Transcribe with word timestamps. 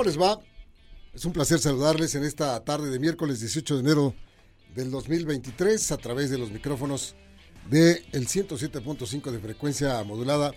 ¿Cómo 0.00 0.08
les 0.08 0.18
va? 0.18 0.40
Es 1.12 1.26
un 1.26 1.32
placer 1.34 1.58
saludarles 1.58 2.14
en 2.14 2.24
esta 2.24 2.58
tarde 2.64 2.88
de 2.88 2.98
miércoles 2.98 3.40
18 3.40 3.74
de 3.74 3.80
enero 3.80 4.14
del 4.74 4.90
2023 4.90 5.92
a 5.92 5.98
través 5.98 6.30
de 6.30 6.38
los 6.38 6.50
micrófonos 6.50 7.16
de 7.68 8.02
el 8.12 8.26
107.5 8.26 9.30
de 9.30 9.38
frecuencia 9.38 10.02
modulada 10.04 10.52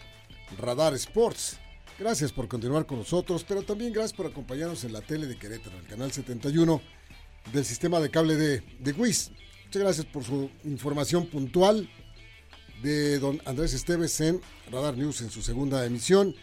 Radar 0.57 0.93
Sports. 0.93 1.57
Gracias 1.99 2.31
por 2.31 2.47
continuar 2.47 2.85
con 2.85 2.99
nosotros, 2.99 3.43
pero 3.45 3.63
también 3.63 3.91
gracias 3.91 4.13
por 4.13 4.27
acompañarnos 4.27 4.85
en 4.85 4.93
la 4.93 5.01
tele 5.01 5.27
de 5.27 5.37
Querétaro, 5.37 5.77
el 5.77 5.87
canal 5.87 6.13
71 6.13 6.81
del 7.51 7.65
sistema 7.65 7.99
de 7.99 8.09
cable 8.09 8.37
de, 8.37 8.63
de 8.79 8.91
WIS. 8.93 9.31
Muchas 9.65 9.81
gracias 9.81 10.05
por 10.05 10.23
su 10.23 10.49
información 10.63 11.27
puntual 11.27 11.89
de 12.81 13.19
don 13.19 13.41
Andrés 13.43 13.73
Esteves 13.73 14.21
en 14.21 14.39
Radar 14.71 14.95
News 14.95 15.19
en 15.19 15.29
su 15.29 15.41
segunda 15.41 15.85
emisión. 15.85 16.33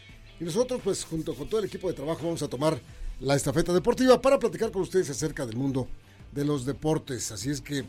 Y 0.41 0.45
nosotros, 0.45 0.81
pues, 0.83 1.05
junto 1.05 1.35
con 1.35 1.49
todo 1.49 1.61
el 1.61 1.67
equipo 1.67 1.89
de 1.89 1.95
trabajo, 1.95 2.25
vamos 2.25 2.43
a 2.43 2.49
tomar 2.49 2.81
la 3.21 3.37
estafeta 3.37 3.75
deportiva 3.75 4.21
para 4.21 4.39
platicar 4.39 4.73
con 4.73 4.83
ustedes 4.83 5.11
acerca 5.11 5.45
del 5.45 5.57
mundo 5.57 5.87
de 6.33 6.45
los 6.45 6.65
deportes. 6.65 7.31
Así 7.31 7.51
es 7.51 7.61
que 7.61 7.85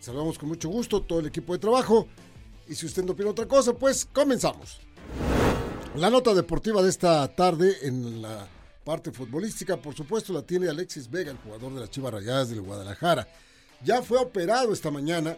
saludamos 0.00 0.36
con 0.36 0.48
mucho 0.48 0.68
gusto 0.68 1.02
todo 1.02 1.20
el 1.20 1.26
equipo 1.26 1.52
de 1.52 1.60
trabajo. 1.60 2.08
Y 2.68 2.74
si 2.74 2.86
usted 2.86 3.04
no 3.04 3.12
opina 3.12 3.30
otra 3.30 3.46
cosa, 3.46 3.72
pues 3.72 4.04
comenzamos. 4.04 4.80
La 5.96 6.10
nota 6.10 6.34
deportiva 6.34 6.82
de 6.82 6.88
esta 6.88 7.28
tarde 7.28 7.76
en 7.82 8.20
la 8.20 8.48
parte 8.84 9.12
futbolística, 9.12 9.76
por 9.76 9.94
supuesto, 9.94 10.32
la 10.32 10.42
tiene 10.42 10.68
Alexis 10.68 11.08
Vega, 11.08 11.30
el 11.30 11.38
jugador 11.38 11.72
de 11.74 11.80
las 11.80 11.90
Chivas 11.90 12.14
Rayadas 12.14 12.48
del 12.50 12.62
Guadalajara. 12.62 13.28
Ya 13.84 14.02
fue 14.02 14.18
operado 14.18 14.72
esta 14.72 14.90
mañana 14.90 15.36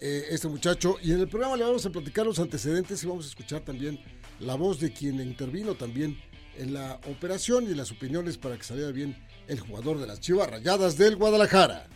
eh, 0.00 0.26
este 0.30 0.48
muchacho 0.48 0.96
y 1.02 1.12
en 1.12 1.20
el 1.20 1.28
programa 1.28 1.56
le 1.56 1.64
vamos 1.64 1.86
a 1.86 1.90
platicar 1.90 2.26
los 2.26 2.38
antecedentes 2.40 3.02
y 3.02 3.06
vamos 3.06 3.26
a 3.26 3.28
escuchar 3.28 3.60
también 3.60 3.98
la 4.40 4.54
voz 4.54 4.80
de 4.80 4.92
quien 4.92 5.20
intervino 5.20 5.74
también 5.74 6.18
en 6.56 6.74
la 6.74 7.00
operación 7.08 7.64
y 7.64 7.74
las 7.74 7.90
opiniones 7.90 8.38
para 8.38 8.56
que 8.56 8.64
saliera 8.64 8.92
bien 8.92 9.16
el 9.48 9.60
jugador 9.60 9.98
de 9.98 10.06
las 10.06 10.20
Chivas 10.20 10.50
Rayadas 10.50 10.96
del 10.96 11.16
Guadalajara. 11.16 11.86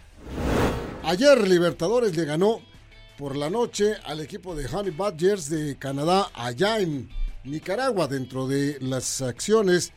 Ayer 1.04 1.46
Libertadores 1.46 2.16
le 2.16 2.24
ganó 2.24 2.60
por 3.16 3.36
la 3.36 3.50
noche 3.50 3.94
al 4.04 4.20
equipo 4.20 4.54
de 4.54 4.66
Honey 4.66 4.92
Badgers 4.92 5.48
de 5.48 5.76
Canadá 5.76 6.30
allá 6.34 6.80
en 6.80 7.08
Nicaragua 7.44 8.06
dentro 8.06 8.46
de 8.46 8.78
las 8.80 9.22
acciones 9.22 9.92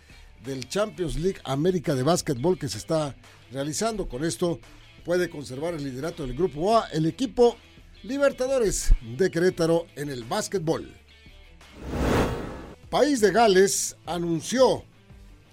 del 0.46 0.68
Champions 0.68 1.18
League 1.18 1.40
América 1.44 1.96
de 1.96 2.04
Básquetbol 2.04 2.58
que 2.58 2.70
se 2.70 2.78
está 2.78 3.16
realizando. 3.52 4.08
Con 4.08 4.24
esto 4.24 4.60
puede 5.04 5.30
conservar 5.30 5.74
el 5.74 5.84
liderato 5.84 6.26
del 6.26 6.36
grupo 6.36 6.78
A 6.78 6.88
el 6.88 7.06
equipo 7.06 7.58
Libertadores 8.04 8.94
de 9.18 9.30
Querétaro 9.30 9.86
en 9.96 10.10
el 10.10 10.24
básquetbol. 10.24 10.92
País 12.92 13.22
de 13.22 13.32
Gales 13.32 13.96
anunció 14.06 14.84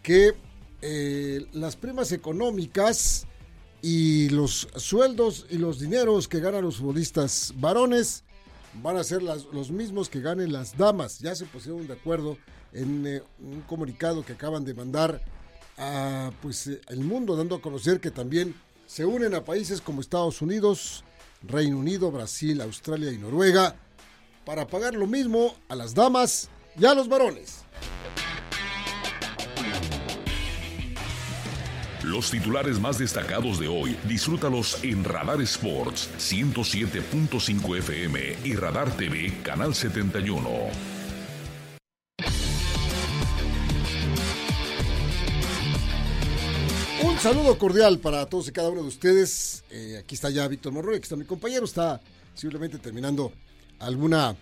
que 0.02 0.34
eh, 0.82 1.46
las 1.52 1.76
primas 1.76 2.10
económicas 2.10 3.28
y 3.80 4.28
los 4.30 4.66
sueldos 4.74 5.46
y 5.48 5.56
los 5.56 5.78
dineros 5.78 6.26
que 6.26 6.40
ganan 6.40 6.64
los 6.64 6.78
futbolistas 6.78 7.54
varones 7.58 8.24
van 8.82 8.96
a 8.96 9.04
ser 9.04 9.22
los 9.22 9.70
mismos 9.70 10.08
que 10.08 10.20
ganen 10.20 10.52
las 10.52 10.76
damas. 10.76 11.20
Ya 11.20 11.36
se 11.36 11.44
pusieron 11.44 11.86
de 11.86 11.92
acuerdo 11.92 12.36
en 12.72 13.06
eh, 13.06 13.22
un 13.38 13.60
comunicado 13.60 14.24
que 14.24 14.32
acaban 14.32 14.64
de 14.64 14.74
mandar 14.74 15.22
a 15.76 16.32
pues, 16.42 16.66
eh, 16.66 16.80
el 16.88 17.04
mundo, 17.04 17.36
dando 17.36 17.54
a 17.54 17.62
conocer 17.62 18.00
que 18.00 18.10
también 18.10 18.52
se 18.88 19.06
unen 19.06 19.36
a 19.36 19.44
países 19.44 19.80
como 19.80 20.00
Estados 20.00 20.42
Unidos, 20.42 21.04
Reino 21.44 21.78
Unido, 21.78 22.10
Brasil, 22.10 22.60
Australia 22.60 23.12
y 23.12 23.18
Noruega 23.18 23.76
para 24.44 24.66
pagar 24.66 24.94
lo 24.96 25.06
mismo 25.06 25.54
a 25.68 25.76
las 25.76 25.94
damas 25.94 26.50
y 26.78 26.86
a 26.86 26.94
los 26.94 27.08
varones. 27.08 27.64
Los 32.04 32.30
titulares 32.30 32.80
más 32.80 32.98
destacados 32.98 33.60
de 33.60 33.68
hoy, 33.68 33.94
disfrútalos 34.04 34.82
en 34.82 35.04
Radar 35.04 35.42
Sports 35.42 36.08
107.5 36.16 37.78
FM 37.78 38.38
y 38.44 38.54
Radar 38.54 38.90
TV 38.96 39.42
Canal 39.42 39.74
71. 39.74 40.48
Un 47.02 47.18
saludo 47.18 47.58
cordial 47.58 47.98
para 47.98 48.24
todos 48.26 48.48
y 48.48 48.52
cada 48.52 48.70
uno 48.70 48.82
de 48.82 48.88
ustedes. 48.88 49.64
Eh, 49.70 49.98
aquí 49.98 50.14
está 50.14 50.30
ya 50.30 50.48
Víctor 50.48 50.72
Morroy, 50.72 50.96
aquí 50.96 51.02
está 51.02 51.16
mi 51.16 51.24
compañero, 51.24 51.64
está 51.64 52.00
simplemente 52.34 52.78
terminando 52.78 53.32
alguna 53.80 54.34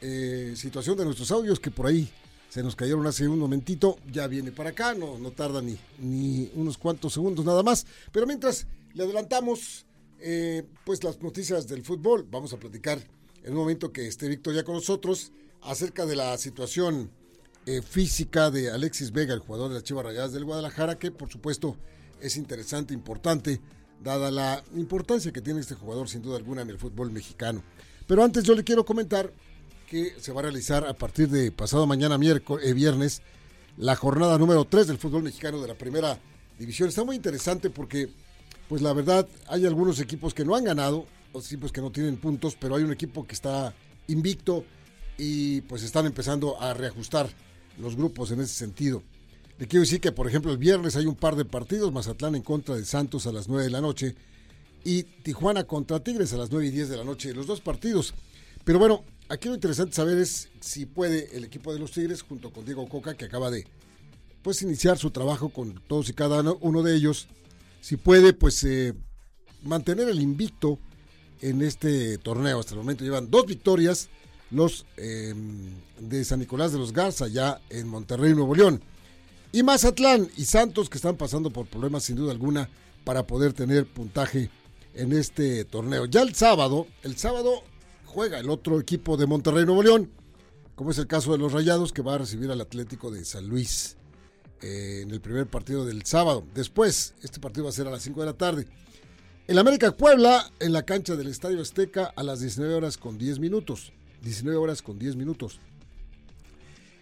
eh, 0.00 0.54
situación 0.56 0.96
de 0.96 1.04
nuestros 1.04 1.30
audios 1.30 1.60
que 1.60 1.70
por 1.70 1.86
ahí 1.86 2.10
se 2.48 2.62
nos 2.62 2.74
cayeron 2.74 3.06
hace 3.06 3.28
un 3.28 3.38
momentito. 3.38 3.98
Ya 4.10 4.26
viene 4.26 4.52
para 4.52 4.70
acá, 4.70 4.94
no, 4.94 5.18
no 5.18 5.30
tarda 5.30 5.62
ni, 5.62 5.78
ni 5.98 6.50
unos 6.54 6.78
cuantos 6.78 7.12
segundos 7.12 7.44
nada 7.44 7.62
más. 7.62 7.86
Pero 8.12 8.26
mientras 8.26 8.66
le 8.94 9.04
adelantamos 9.04 9.86
eh, 10.18 10.64
pues 10.84 11.02
las 11.04 11.22
noticias 11.22 11.68
del 11.68 11.84
fútbol, 11.84 12.26
vamos 12.30 12.52
a 12.52 12.58
platicar 12.58 12.98
en 13.42 13.52
un 13.52 13.58
momento 13.58 13.92
que 13.92 14.06
esté 14.06 14.28
Víctor 14.28 14.54
ya 14.54 14.64
con 14.64 14.74
nosotros 14.74 15.32
acerca 15.62 16.04
de 16.04 16.16
la 16.16 16.36
situación 16.36 17.10
eh, 17.66 17.82
física 17.82 18.50
de 18.50 18.70
Alexis 18.70 19.12
Vega, 19.12 19.32
el 19.32 19.40
jugador 19.40 19.68
de 19.68 19.74
las 19.76 19.84
Chivas 19.84 20.04
Rayadas 20.04 20.32
del 20.32 20.44
Guadalajara, 20.44 20.98
que 20.98 21.10
por 21.10 21.30
supuesto 21.30 21.76
es 22.20 22.36
interesante, 22.36 22.92
importante, 22.92 23.60
dada 24.02 24.30
la 24.30 24.62
importancia 24.74 25.32
que 25.32 25.40
tiene 25.40 25.60
este 25.60 25.74
jugador 25.74 26.08
sin 26.08 26.22
duda 26.22 26.36
alguna 26.36 26.62
en 26.62 26.70
el 26.70 26.78
fútbol 26.78 27.10
mexicano. 27.10 27.62
Pero 28.06 28.24
antes 28.24 28.44
yo 28.44 28.54
le 28.54 28.64
quiero 28.64 28.84
comentar 28.84 29.32
que 29.90 30.14
se 30.20 30.30
va 30.30 30.38
a 30.38 30.42
realizar 30.44 30.86
a 30.86 30.94
partir 30.94 31.28
de 31.28 31.50
pasado 31.50 31.84
mañana 31.84 32.16
miércoles, 32.16 32.64
eh, 32.64 32.72
viernes 32.74 33.22
la 33.76 33.96
jornada 33.96 34.38
número 34.38 34.64
3 34.64 34.86
del 34.86 34.98
fútbol 34.98 35.24
mexicano 35.24 35.60
de 35.60 35.66
la 35.66 35.74
primera 35.74 36.16
división. 36.56 36.88
Está 36.88 37.02
muy 37.02 37.16
interesante 37.16 37.70
porque, 37.70 38.08
pues 38.68 38.82
la 38.82 38.92
verdad, 38.92 39.26
hay 39.48 39.66
algunos 39.66 39.98
equipos 39.98 40.32
que 40.32 40.44
no 40.44 40.54
han 40.54 40.62
ganado, 40.62 41.06
otros 41.30 41.46
equipos 41.46 41.72
que 41.72 41.80
no 41.80 41.90
tienen 41.90 42.18
puntos, 42.18 42.56
pero 42.58 42.76
hay 42.76 42.84
un 42.84 42.92
equipo 42.92 43.26
que 43.26 43.34
está 43.34 43.74
invicto 44.06 44.64
y 45.18 45.62
pues 45.62 45.82
están 45.82 46.06
empezando 46.06 46.60
a 46.60 46.72
reajustar 46.72 47.28
los 47.76 47.96
grupos 47.96 48.30
en 48.30 48.42
ese 48.42 48.54
sentido. 48.54 49.02
Le 49.58 49.66
quiero 49.66 49.80
decir 49.80 50.00
que, 50.00 50.12
por 50.12 50.28
ejemplo, 50.28 50.52
el 50.52 50.58
viernes 50.58 50.94
hay 50.94 51.06
un 51.06 51.16
par 51.16 51.34
de 51.34 51.44
partidos, 51.44 51.92
Mazatlán 51.92 52.36
en 52.36 52.42
contra 52.42 52.76
de 52.76 52.84
Santos 52.84 53.26
a 53.26 53.32
las 53.32 53.48
9 53.48 53.64
de 53.64 53.70
la 53.70 53.80
noche 53.80 54.14
y 54.84 55.02
Tijuana 55.02 55.64
contra 55.64 55.98
Tigres 55.98 56.32
a 56.32 56.36
las 56.36 56.52
9 56.52 56.68
y 56.68 56.70
10 56.70 56.90
de 56.90 56.96
la 56.96 57.04
noche, 57.04 57.34
los 57.34 57.48
dos 57.48 57.60
partidos. 57.60 58.14
Pero 58.64 58.78
bueno, 58.78 59.04
aquí 59.30 59.48
lo 59.48 59.54
interesante 59.54 59.94
saber 59.94 60.18
es 60.18 60.48
si 60.60 60.84
puede 60.84 61.34
el 61.36 61.44
equipo 61.44 61.72
de 61.72 61.78
los 61.78 61.92
Tigres, 61.92 62.22
junto 62.22 62.52
con 62.52 62.64
Diego 62.64 62.86
Coca, 62.88 63.14
que 63.14 63.24
acaba 63.24 63.50
de 63.50 63.66
pues 64.42 64.60
iniciar 64.62 64.98
su 64.98 65.10
trabajo 65.10 65.50
con 65.50 65.80
todos 65.86 66.08
y 66.08 66.14
cada 66.14 66.42
uno 66.60 66.82
de 66.82 66.94
ellos, 66.94 67.28
si 67.80 67.96
puede 67.96 68.32
pues 68.32 68.62
eh, 68.64 68.94
mantener 69.62 70.08
el 70.08 70.20
invicto 70.20 70.78
en 71.40 71.62
este 71.62 72.18
torneo. 72.18 72.58
Hasta 72.58 72.72
el 72.74 72.80
momento 72.80 73.04
llevan 73.04 73.30
dos 73.30 73.46
victorias 73.46 74.08
los 74.50 74.84
eh, 74.96 75.32
de 76.00 76.24
San 76.24 76.40
Nicolás 76.40 76.72
de 76.72 76.78
los 76.78 76.92
Garza, 76.92 77.28
ya 77.28 77.60
en 77.70 77.86
Monterrey, 77.86 78.34
Nuevo 78.34 78.54
León. 78.54 78.82
Y 79.52 79.62
Mazatlán 79.62 80.28
y 80.36 80.44
Santos 80.44 80.90
que 80.90 80.98
están 80.98 81.16
pasando 81.16 81.50
por 81.50 81.66
problemas 81.66 82.04
sin 82.04 82.16
duda 82.16 82.32
alguna 82.32 82.68
para 83.04 83.26
poder 83.26 83.52
tener 83.52 83.86
puntaje 83.86 84.50
en 84.94 85.12
este 85.12 85.64
torneo. 85.64 86.06
Ya 86.06 86.22
el 86.22 86.34
sábado, 86.34 86.86
el 87.02 87.16
sábado 87.16 87.62
juega 88.10 88.40
el 88.40 88.50
otro 88.50 88.80
equipo 88.80 89.16
de 89.16 89.26
Monterrey 89.26 89.64
Nuevo 89.64 89.84
León, 89.84 90.10
como 90.74 90.90
es 90.90 90.98
el 90.98 91.06
caso 91.06 91.30
de 91.32 91.38
los 91.38 91.52
Rayados, 91.52 91.92
que 91.92 92.02
va 92.02 92.16
a 92.16 92.18
recibir 92.18 92.50
al 92.50 92.60
Atlético 92.60 93.10
de 93.10 93.24
San 93.24 93.46
Luis 93.46 93.96
eh, 94.60 95.00
en 95.02 95.12
el 95.12 95.20
primer 95.20 95.46
partido 95.46 95.86
del 95.86 96.04
sábado. 96.04 96.44
Después, 96.52 97.14
este 97.22 97.38
partido 97.38 97.64
va 97.64 97.70
a 97.70 97.72
ser 97.72 97.86
a 97.86 97.90
las 97.90 98.02
5 98.02 98.20
de 98.20 98.26
la 98.26 98.32
tarde. 98.32 98.66
El 99.46 99.58
América 99.58 99.92
Puebla 99.92 100.50
en 100.58 100.72
la 100.72 100.82
cancha 100.82 101.14
del 101.14 101.28
Estadio 101.28 101.60
Azteca 101.60 102.12
a 102.16 102.22
las 102.24 102.40
19 102.40 102.74
horas 102.74 102.98
con 102.98 103.16
10 103.16 103.38
minutos. 103.38 103.92
19 104.22 104.58
horas 104.58 104.82
con 104.82 104.98
10 104.98 105.14
minutos. 105.14 105.60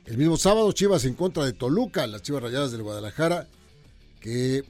El 0.05 0.19
mismo 0.19 0.37
sábado, 0.37 0.71
Chivas 0.73 1.05
en 1.07 1.15
contra 1.15 1.45
de 1.45 1.53
Toluca, 1.53 2.07
las 2.07 2.23
Chivas 2.23 2.43
Rayadas 2.43 2.71
del 2.71 2.83
Guadalajara, 2.83 3.49
que 4.21 4.65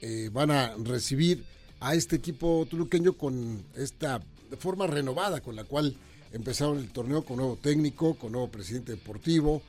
eh, 0.00 0.30
van 0.32 0.50
a 0.50 0.74
recibir 0.76 1.44
a 1.80 1.94
este 1.94 2.16
equipo 2.16 2.66
tuluqueño 2.68 3.12
con 3.14 3.62
esta 3.74 4.22
forma 4.56 4.86
renovada 4.86 5.40
con 5.40 5.56
la 5.56 5.64
cual 5.64 5.96
empezaron 6.32 6.78
el 6.78 6.90
torneo 6.90 7.24
con 7.24 7.36
nuevo 7.36 7.56
técnico, 7.56 8.14
con 8.14 8.32
nuevo 8.32 8.48
presidente 8.48 8.92
deportivo, 8.92 9.62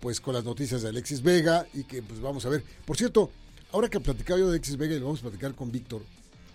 pues 0.00 0.20
con 0.20 0.34
las 0.34 0.44
noticias 0.44 0.82
de 0.82 0.88
Alexis 0.88 1.22
Vega 1.22 1.66
y 1.74 1.84
que 1.84 2.02
pues 2.02 2.20
vamos 2.20 2.44
a 2.46 2.48
ver. 2.48 2.64
Por 2.84 2.96
cierto, 2.96 3.30
ahora 3.72 3.88
que 3.88 4.00
platicaba 4.00 4.38
yo 4.40 4.46
de 4.46 4.52
Alexis 4.52 4.76
Vega 4.76 4.94
y 4.94 4.98
lo 4.98 5.06
vamos 5.06 5.20
a 5.20 5.24
platicar 5.24 5.54
con 5.54 5.70
Víctor, 5.70 6.02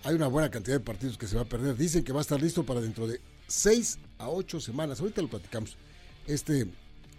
hay 0.04 0.16
una 0.16 0.28
buena 0.28 0.52
cantidad 0.52 0.78
de 0.78 0.84
partidos 0.84 1.18
que 1.18 1.28
se 1.28 1.36
va 1.36 1.44
a 1.44 1.50
perder. 1.50 1.76
Dicen 1.76 2.04
que 2.04 2.14
va 2.14 2.20
a 2.20 2.22
estar 2.22 2.42
listo 2.42 2.64
para 2.64 2.82
dentro 2.82 3.08
de 3.08 3.20
seis 3.48 3.98
a 4.20 4.30
ocho 4.30 4.60
semanas. 4.60 5.00
Ahorita 5.00 5.22
lo 5.22 5.30
platicamos. 5.30 5.78
Este 6.28 6.68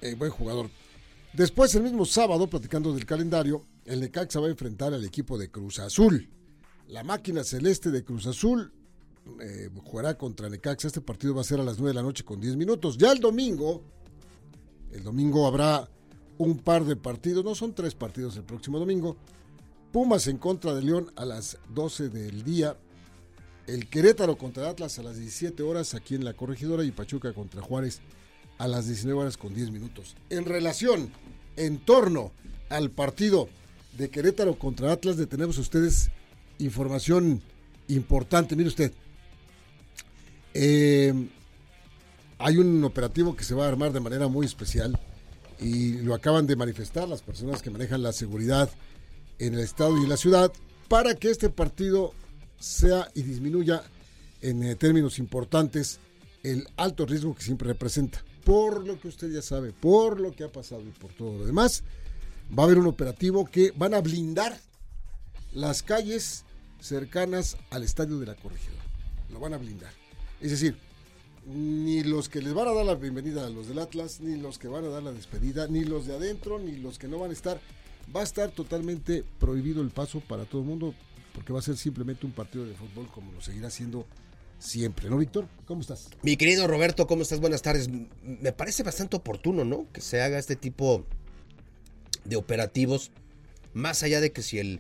eh, 0.01 0.15
buen 0.15 0.31
jugador. 0.31 0.71
Después, 1.33 1.75
el 1.75 1.83
mismo 1.83 2.07
sábado, 2.07 2.47
platicando 2.47 2.95
del 2.95 3.05
calendario, 3.05 3.63
el 3.85 4.01
Necaxa 4.01 4.41
va 4.41 4.47
a 4.47 4.51
enfrentar 4.51 4.95
al 4.95 5.05
equipo 5.05 5.37
de 5.37 5.51
Cruz 5.51 5.81
Azul. 5.81 6.29
La 6.89 7.03
máquina 7.03 7.43
celeste 7.45 7.91
de 7.91 8.05
Cruz 8.05 8.27
Azul 8.27 8.73
eh, 9.41 9.71
jugará 9.85 10.17
contra 10.17 10.49
Necaxa. 10.49 10.89
Este 10.89 11.01
partido 11.01 11.35
va 11.35 11.41
a 11.41 11.45
ser 11.45 11.61
a 11.61 11.65
las 11.65 11.79
9 11.79 11.91
de 11.91 11.95
la 11.95 12.03
noche 12.03 12.25
con 12.25 12.41
10 12.41 12.57
minutos. 12.57 12.97
Ya 12.97 13.13
el 13.13 13.21
domingo, 13.21 13.83
el 14.93 15.03
domingo 15.03 15.47
habrá 15.47 15.89
un 16.39 16.59
par 16.59 16.85
de 16.85 16.97
partidos, 16.97 17.45
no 17.45 17.55
son 17.55 17.75
tres 17.75 17.95
partidos 17.95 18.37
el 18.37 18.45
próximo 18.45 18.79
domingo. 18.79 19.17
Pumas 19.93 20.27
en 20.27 20.37
contra 20.39 20.75
de 20.75 20.83
León 20.83 21.13
a 21.17 21.25
las 21.25 21.59
12 21.75 22.09
del 22.11 22.45
día. 22.45 22.77
El 23.67 23.89
Querétaro 23.89 24.37
contra 24.37 24.69
Atlas 24.69 24.99
a 24.99 25.03
las 25.03 25.17
17 25.17 25.63
horas 25.63 25.95
aquí 25.95 26.15
en 26.15 26.25
la 26.25 26.35
corregidora 26.35 26.85
y 26.85 26.93
Pachuca 26.93 27.33
contra 27.33 27.63
Juárez 27.63 28.01
a 28.59 28.69
las 28.69 28.87
19 28.87 29.21
horas 29.21 29.37
con 29.37 29.55
10 29.55 29.71
minutos. 29.71 30.15
En 30.31 30.45
relación, 30.45 31.11
en 31.57 31.79
torno 31.79 32.33
al 32.69 32.91
partido 32.91 33.49
de 33.97 34.09
Querétaro 34.09 34.59
contra 34.59 34.93
Atlas, 34.93 35.17
le 35.17 35.27
tenemos 35.27 35.59
a 35.59 35.63
ustedes 35.63 36.11
información 36.59 37.43
importante. 37.89 38.55
Mire 38.57 38.69
usted, 38.69 38.93
eh, 40.59 41.29
hay 42.39 42.57
un 42.57 42.83
operativo 42.85 43.37
que 43.37 43.45
se 43.45 43.55
va 43.55 43.67
a 43.67 43.69
armar 43.69 43.93
de 43.93 44.01
manera 44.01 44.29
muy 44.29 44.47
especial 44.47 44.99
y 45.61 45.99
lo 45.99 46.15
acaban 46.15 46.47
de 46.47 46.57
manifestar 46.57 47.09
las 47.09 47.23
personas 47.23 47.63
que 47.63 47.71
manejan 47.71 48.03
la 48.03 48.13
seguridad 48.13 48.71
en 49.39 49.55
el 49.55 49.61
estado 49.61 49.99
y 49.99 50.05
en 50.05 50.09
la 50.09 50.17
ciudad 50.17 50.53
para 50.89 51.15
que 51.15 51.31
este 51.31 51.51
partido 51.51 52.13
sea 52.59 53.11
y 53.15 53.23
disminuya 53.23 53.83
en 54.41 54.63
eh, 54.63 54.77
términos 54.77 55.19
importantes 55.19 56.01
el 56.43 56.69
alto 56.77 57.07
riesgo 57.07 57.35
que 57.35 57.43
siempre 57.43 57.69
representa. 57.69 58.23
Por 58.45 58.87
lo 58.87 59.01
que 59.01 59.09
usted 59.09 59.31
ya 59.31 59.43
sabe, 59.43 59.73
por 59.73 60.21
lo 60.21 60.33
que 60.33 60.45
ha 60.45 60.53
pasado 60.53 60.83
y 60.83 60.93
por 60.93 61.13
todo 61.13 61.39
lo 61.39 61.47
demás, 61.47 61.83
va 62.57 62.63
a 62.63 62.67
haber 62.67 62.79
un 62.79 62.87
operativo 62.87 63.45
que 63.45 63.73
van 63.77 63.95
a 63.95 64.01
blindar 64.01 64.59
las 65.53 65.83
calles 65.83 66.45
cercanas 66.81 67.57
al 67.71 67.83
estadio 67.83 68.19
de 68.19 68.27
la 68.27 68.37
corregidora. 68.37 68.85
Lo 69.31 69.41
van 69.41 69.55
a 69.55 69.59
blindar. 69.59 70.06
Es 70.47 70.53
decir, 70.53 70.77
ni 71.45 72.05
los 72.05 72.29
que 72.29 72.41
les 72.41 72.55
van 72.55 72.69
a 72.69 72.73
dar 72.73 72.87
la 72.87 72.95
bienvenida 72.95 73.45
a 73.45 73.51
los 73.51 73.67
del 73.67 73.81
Atlas, 73.81 74.21
ni 74.21 74.37
los 74.37 74.61
que 74.61 74.69
van 74.69 74.85
a 74.85 74.89
dar 74.89 75.03
la 75.03 75.11
despedida, 75.11 75.67
ni 75.67 75.83
los 75.83 76.07
de 76.07 76.15
adentro, 76.15 76.61
ni 76.61 76.77
los 76.77 77.01
que 77.01 77.09
no 77.09 77.19
van 77.19 77.31
a 77.31 77.33
estar. 77.33 77.61
Va 78.15 78.21
a 78.21 78.23
estar 78.23 78.53
totalmente 78.53 79.25
prohibido 79.41 79.83
el 79.83 79.91
paso 79.91 80.21
para 80.21 80.45
todo 80.45 80.61
el 80.61 80.69
mundo, 80.69 80.95
porque 81.35 81.53
va 81.53 81.59
a 81.59 81.63
ser 81.63 81.77
simplemente 81.77 82.27
un 82.27 82.33
partido 82.33 82.65
de 82.65 82.75
fútbol 82.75 83.09
como 83.11 83.33
lo 83.33 83.41
seguirá 83.41 83.71
siendo 83.71 84.07
siempre, 84.61 85.11
¿no, 85.11 85.19
Víctor? 85.19 85.49
¿Cómo 85.67 85.81
estás? 85.81 86.11
Mi 86.23 86.37
querido 86.37 86.69
Roberto, 86.69 87.09
¿cómo 87.09 87.23
estás? 87.23 87.41
Buenas 87.41 87.63
tardes. 87.63 87.89
Me 88.23 88.53
parece 88.53 88.85
bastante 88.85 89.17
oportuno, 89.17 89.65
¿no? 89.65 89.89
Que 89.93 90.01
se 90.01 90.23
haga 90.23 90.39
este 90.39 90.55
tipo 90.55 91.05
de 92.25 92.37
operativos, 92.37 93.11
más 93.75 94.05
allá 94.05 94.21
de 94.21 94.31
que 94.31 94.43
si 94.43 94.61
el 94.61 94.79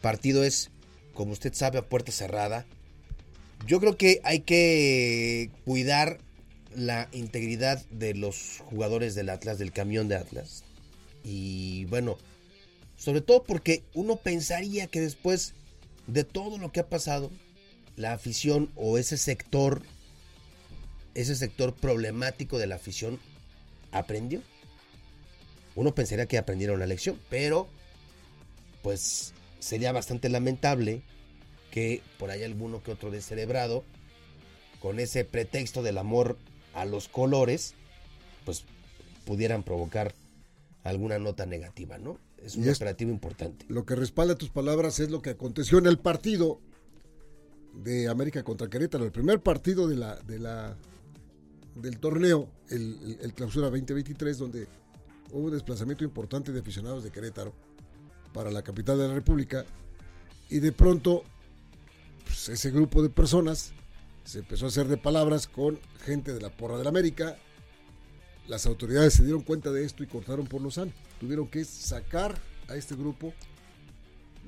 partido 0.00 0.42
es, 0.42 0.70
como 1.12 1.32
usted 1.32 1.52
sabe, 1.52 1.76
a 1.80 1.86
puerta 1.86 2.12
cerrada, 2.12 2.64
yo 3.66 3.80
creo 3.80 3.96
que 3.96 4.20
hay 4.24 4.40
que 4.40 5.50
cuidar 5.64 6.18
la 6.74 7.08
integridad 7.12 7.84
de 7.90 8.14
los 8.14 8.62
jugadores 8.70 9.14
del 9.14 9.28
Atlas, 9.28 9.58
del 9.58 9.72
camión 9.72 10.08
de 10.08 10.16
Atlas. 10.16 10.64
Y 11.24 11.86
bueno, 11.86 12.18
sobre 12.96 13.20
todo 13.20 13.42
porque 13.42 13.82
uno 13.94 14.16
pensaría 14.16 14.86
que 14.86 15.00
después 15.00 15.54
de 16.06 16.24
todo 16.24 16.58
lo 16.58 16.70
que 16.70 16.80
ha 16.80 16.88
pasado, 16.88 17.30
la 17.96 18.12
afición 18.12 18.70
o 18.76 18.98
ese 18.98 19.16
sector, 19.16 19.82
ese 21.14 21.34
sector 21.34 21.74
problemático 21.74 22.58
de 22.58 22.66
la 22.66 22.76
afición, 22.76 23.18
aprendió. 23.90 24.42
Uno 25.74 25.94
pensaría 25.94 26.26
que 26.26 26.38
aprendieron 26.38 26.78
la 26.78 26.86
lección, 26.86 27.20
pero 27.28 27.68
pues 28.82 29.32
sería 29.58 29.92
bastante 29.92 30.28
lamentable 30.28 31.02
que 31.76 32.00
por 32.18 32.30
ahí 32.30 32.42
alguno 32.42 32.82
que 32.82 32.90
otro 32.90 33.10
descerebrado, 33.10 33.84
con 34.80 34.98
ese 34.98 35.26
pretexto 35.26 35.82
del 35.82 35.98
amor 35.98 36.38
a 36.72 36.86
los 36.86 37.06
colores, 37.06 37.74
pues 38.46 38.64
pudieran 39.26 39.62
provocar 39.62 40.14
alguna 40.84 41.18
nota 41.18 41.44
negativa, 41.44 41.98
¿no? 41.98 42.18
Es 42.42 42.56
un 42.56 42.66
operativo 42.66 43.10
importante. 43.10 43.66
Lo 43.68 43.84
que 43.84 43.94
respalda 43.94 44.36
tus 44.36 44.48
palabras 44.48 45.00
es 45.00 45.10
lo 45.10 45.20
que 45.20 45.28
aconteció 45.28 45.76
en 45.76 45.84
el 45.84 45.98
partido 45.98 46.60
de 47.74 48.08
América 48.08 48.42
contra 48.42 48.70
Querétaro, 48.70 49.04
el 49.04 49.12
primer 49.12 49.40
partido 49.40 49.86
de 49.86 49.96
la, 49.96 50.16
de 50.16 50.38
la, 50.38 50.78
del 51.74 51.98
torneo, 51.98 52.48
el, 52.70 53.18
el, 53.20 53.34
clausura 53.34 53.66
2023, 53.66 54.38
donde 54.38 54.66
hubo 55.30 55.48
un 55.48 55.52
desplazamiento 55.52 56.04
importante 56.04 56.52
de 56.52 56.60
aficionados 56.60 57.04
de 57.04 57.10
Querétaro 57.10 57.52
para 58.32 58.50
la 58.50 58.62
capital 58.62 58.96
de 58.96 59.08
la 59.08 59.14
República, 59.14 59.66
y 60.48 60.60
de 60.60 60.72
pronto 60.72 61.22
pues, 62.26 62.48
ese 62.48 62.70
grupo 62.70 63.02
de 63.02 63.08
personas 63.08 63.72
se 64.24 64.40
empezó 64.40 64.66
a 64.66 64.68
hacer 64.68 64.88
de 64.88 64.96
palabras 64.96 65.46
con 65.46 65.78
gente 66.04 66.34
de 66.34 66.40
la 66.40 66.50
porra 66.50 66.76
de 66.76 66.84
la 66.84 66.90
América. 66.90 67.36
Las 68.48 68.66
autoridades 68.66 69.14
se 69.14 69.22
dieron 69.22 69.42
cuenta 69.42 69.70
de 69.70 69.84
esto 69.84 70.02
y 70.02 70.06
cortaron 70.06 70.46
por 70.46 70.60
Lozano. 70.60 70.92
Tuvieron 71.20 71.48
que 71.48 71.64
sacar 71.64 72.36
a 72.68 72.74
este 72.74 72.94
grupo 72.94 73.32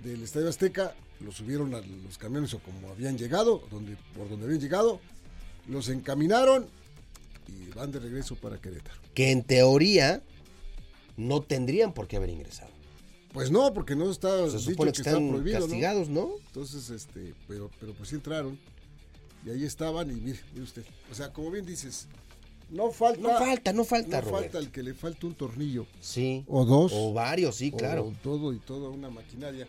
del 0.03 0.23
Estadio 0.23 0.49
Azteca, 0.49 0.95
los 1.21 1.37
subieron 1.37 1.75
a 1.75 1.81
los 1.81 2.19
camiones 2.19 2.55
o 2.55 2.59
como 2.61 2.91
habían 2.91 3.17
llegado, 3.17 3.61
por 3.61 4.29
donde 4.29 4.45
habían 4.45 4.61
llegado, 4.61 5.01
los 5.69 5.89
encaminaron 5.89 6.67
y 7.49 7.71
van 7.71 7.91
de 7.91 7.99
regreso 7.99 8.37
para 8.37 8.61
Querétaro. 8.61 9.01
Que 9.15 9.31
en 9.31 9.43
teoría 9.43 10.23
no 11.17 11.43
tendrían 11.43 11.93
por 11.93 12.07
qué 12.07 12.17
haber 12.17 12.31
ingresado. 12.31 12.78
Pues 13.33 13.51
no, 13.51 13.73
porque 13.75 13.95
no 13.95 14.11
está 14.11 14.49
Se 14.51 14.59
dicho 14.71 14.83
que, 14.85 14.91
están 14.91 15.29
prohibido, 15.29 15.61
castigados, 15.61 16.09
¿no? 16.09 16.31
Entonces, 16.47 16.91
este, 16.91 17.35
pero, 17.47 17.70
pero 17.79 17.93
pues 17.94 18.08
sí 18.08 18.15
entraron 18.15 18.58
y 19.44 19.51
ahí 19.51 19.65
estaban 19.65 20.11
y 20.11 20.15
mire, 20.15 20.41
mire 20.53 20.65
usted, 20.65 20.85
o 21.11 21.15
sea, 21.15 21.32
como 21.32 21.51
bien 21.51 21.65
dices, 21.65 22.08
no 22.70 22.91
falta, 22.91 23.20
no 23.20 23.39
falta, 23.39 23.73
no 23.73 23.85
falta, 23.85 24.20
no 24.23 24.31
falta 24.31 24.58
el 24.58 24.70
que 24.70 24.82
le 24.82 24.94
falta 24.94 25.27
un 25.27 25.35
tornillo, 25.35 25.87
sí, 26.01 26.44
o 26.49 26.65
dos, 26.65 26.93
o 26.94 27.13
varios, 27.13 27.56
sí, 27.56 27.70
claro, 27.70 28.06
o 28.06 28.13
todo 28.23 28.53
y 28.53 28.58
toda 28.58 28.89
una 28.89 29.11
maquinaria 29.11 29.69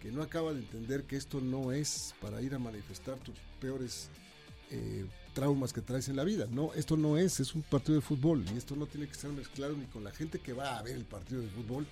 que 0.00 0.12
no 0.12 0.22
acaba 0.22 0.52
de 0.52 0.60
entender 0.60 1.04
que 1.04 1.16
esto 1.16 1.40
no 1.40 1.72
es 1.72 2.14
para 2.20 2.40
ir 2.42 2.54
a 2.54 2.58
manifestar 2.58 3.18
tus 3.18 3.34
peores 3.60 4.08
eh, 4.70 5.06
traumas 5.34 5.72
que 5.72 5.80
traes 5.80 6.08
en 6.08 6.16
la 6.16 6.24
vida. 6.24 6.46
No, 6.50 6.72
esto 6.74 6.96
no 6.96 7.16
es, 7.16 7.40
es 7.40 7.54
un 7.54 7.62
partido 7.62 7.96
de 7.96 8.00
fútbol 8.00 8.44
y 8.52 8.56
esto 8.56 8.76
no 8.76 8.86
tiene 8.86 9.06
que 9.06 9.12
estar 9.12 9.30
mezclado 9.30 9.76
ni 9.76 9.86
con 9.86 10.04
la 10.04 10.10
gente 10.10 10.38
que 10.38 10.52
va 10.52 10.78
a 10.78 10.82
ver 10.82 10.94
el 10.96 11.04
partido 11.04 11.40
de 11.40 11.48
fútbol, 11.48 11.86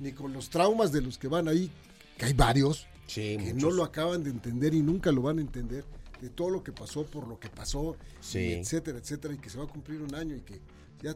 ni 0.00 0.12
con 0.12 0.32
los 0.32 0.50
traumas 0.50 0.92
de 0.92 1.00
los 1.00 1.18
que 1.18 1.28
van 1.28 1.48
ahí, 1.48 1.70
que 2.16 2.26
hay 2.26 2.32
varios, 2.32 2.86
que 3.12 3.52
no 3.54 3.70
lo 3.70 3.84
acaban 3.84 4.24
de 4.24 4.30
entender 4.30 4.74
y 4.74 4.80
nunca 4.80 5.12
lo 5.12 5.22
van 5.22 5.38
a 5.38 5.40
entender, 5.40 5.84
de 6.20 6.30
todo 6.30 6.50
lo 6.50 6.62
que 6.62 6.72
pasó 6.72 7.04
por 7.04 7.28
lo 7.28 7.38
que 7.38 7.48
pasó, 7.48 7.96
etcétera, 8.32 8.98
etcétera, 8.98 9.34
y 9.34 9.38
que 9.38 9.50
se 9.50 9.58
va 9.58 9.64
a 9.64 9.68
cumplir 9.68 10.00
un 10.02 10.14
año 10.14 10.34
y 10.34 10.40
que 10.40 10.60
ya 11.02 11.14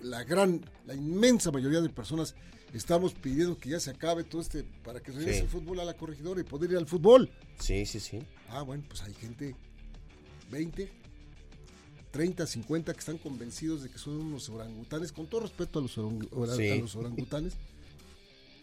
la 0.00 0.24
gran, 0.24 0.60
la 0.86 0.94
inmensa 0.94 1.50
mayoría 1.50 1.80
de 1.80 1.88
personas 1.88 2.34
estamos 2.72 3.12
pidiendo 3.14 3.56
que 3.58 3.70
ya 3.70 3.80
se 3.80 3.90
acabe 3.90 4.24
todo 4.24 4.40
este, 4.40 4.64
para 4.84 5.00
que 5.00 5.12
regrese 5.12 5.40
el 5.40 5.48
fútbol 5.48 5.80
a 5.80 5.84
la 5.84 5.94
corregidora 5.94 6.40
y 6.40 6.44
poder 6.44 6.70
ir 6.72 6.76
al 6.78 6.86
fútbol. 6.86 7.30
Sí, 7.58 7.86
sí, 7.86 8.00
sí. 8.00 8.20
Ah, 8.48 8.62
bueno, 8.62 8.84
pues 8.88 9.02
hay 9.02 9.14
gente, 9.14 9.54
20, 10.50 10.90
30, 12.10 12.46
50 12.46 12.92
que 12.92 12.98
están 12.98 13.18
convencidos 13.18 13.82
de 13.82 13.90
que 13.90 13.98
son 13.98 14.14
unos 14.20 14.48
orangutanes, 14.48 15.12
con 15.12 15.26
todo 15.26 15.42
respeto 15.42 15.78
a 15.78 15.82
los, 15.82 15.98
orangutanes, 15.98 17.54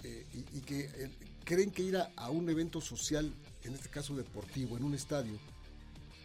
eh, 0.04 0.26
y, 0.34 0.62
que 0.62 0.82
eh, 0.82 1.10
creen 1.44 1.72
que 1.72 1.84
ir 1.84 1.98
a, 1.98 2.30
un 2.30 2.50
evento 2.50 2.80
social, 2.80 3.34
en 3.64 3.74
este 3.74 3.90
caso 3.90 4.16
deportivo, 4.16 4.78
en 4.78 4.84
un 4.84 4.94
estadio, 4.94 5.38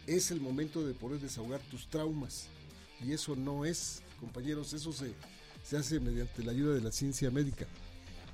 es 0.07 0.31
el 0.31 0.41
momento 0.41 0.87
de 0.87 0.95
poder 0.95 1.21
desahogar 1.21 1.61
tus 1.63 1.89
traumas. 1.89 2.47
Y 3.05 3.13
eso 3.13 3.35
no 3.35 3.65
es, 3.65 4.03
compañeros, 4.21 4.73
eso 4.73 4.93
se, 4.93 5.13
se 5.65 5.77
hace 5.77 5.99
mediante 5.99 6.45
la 6.45 6.53
ayuda 6.53 6.75
de 6.75 6.81
la 6.81 6.93
ciencia 6.93 7.31
médica. 7.31 7.67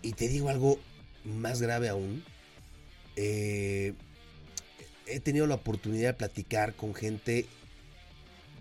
Y 0.02 0.12
te 0.12 0.28
digo 0.28 0.49
algo 0.49 0.78
más 1.25 1.62
grave 1.62 1.88
aún. 1.88 2.23
Eh, 3.16 3.94
he 5.06 5.20
tenido 5.20 5.47
la 5.47 5.56
oportunidad 5.56 6.11
de 6.11 6.14
platicar 6.14 6.75
con 6.75 6.94
gente 6.94 7.47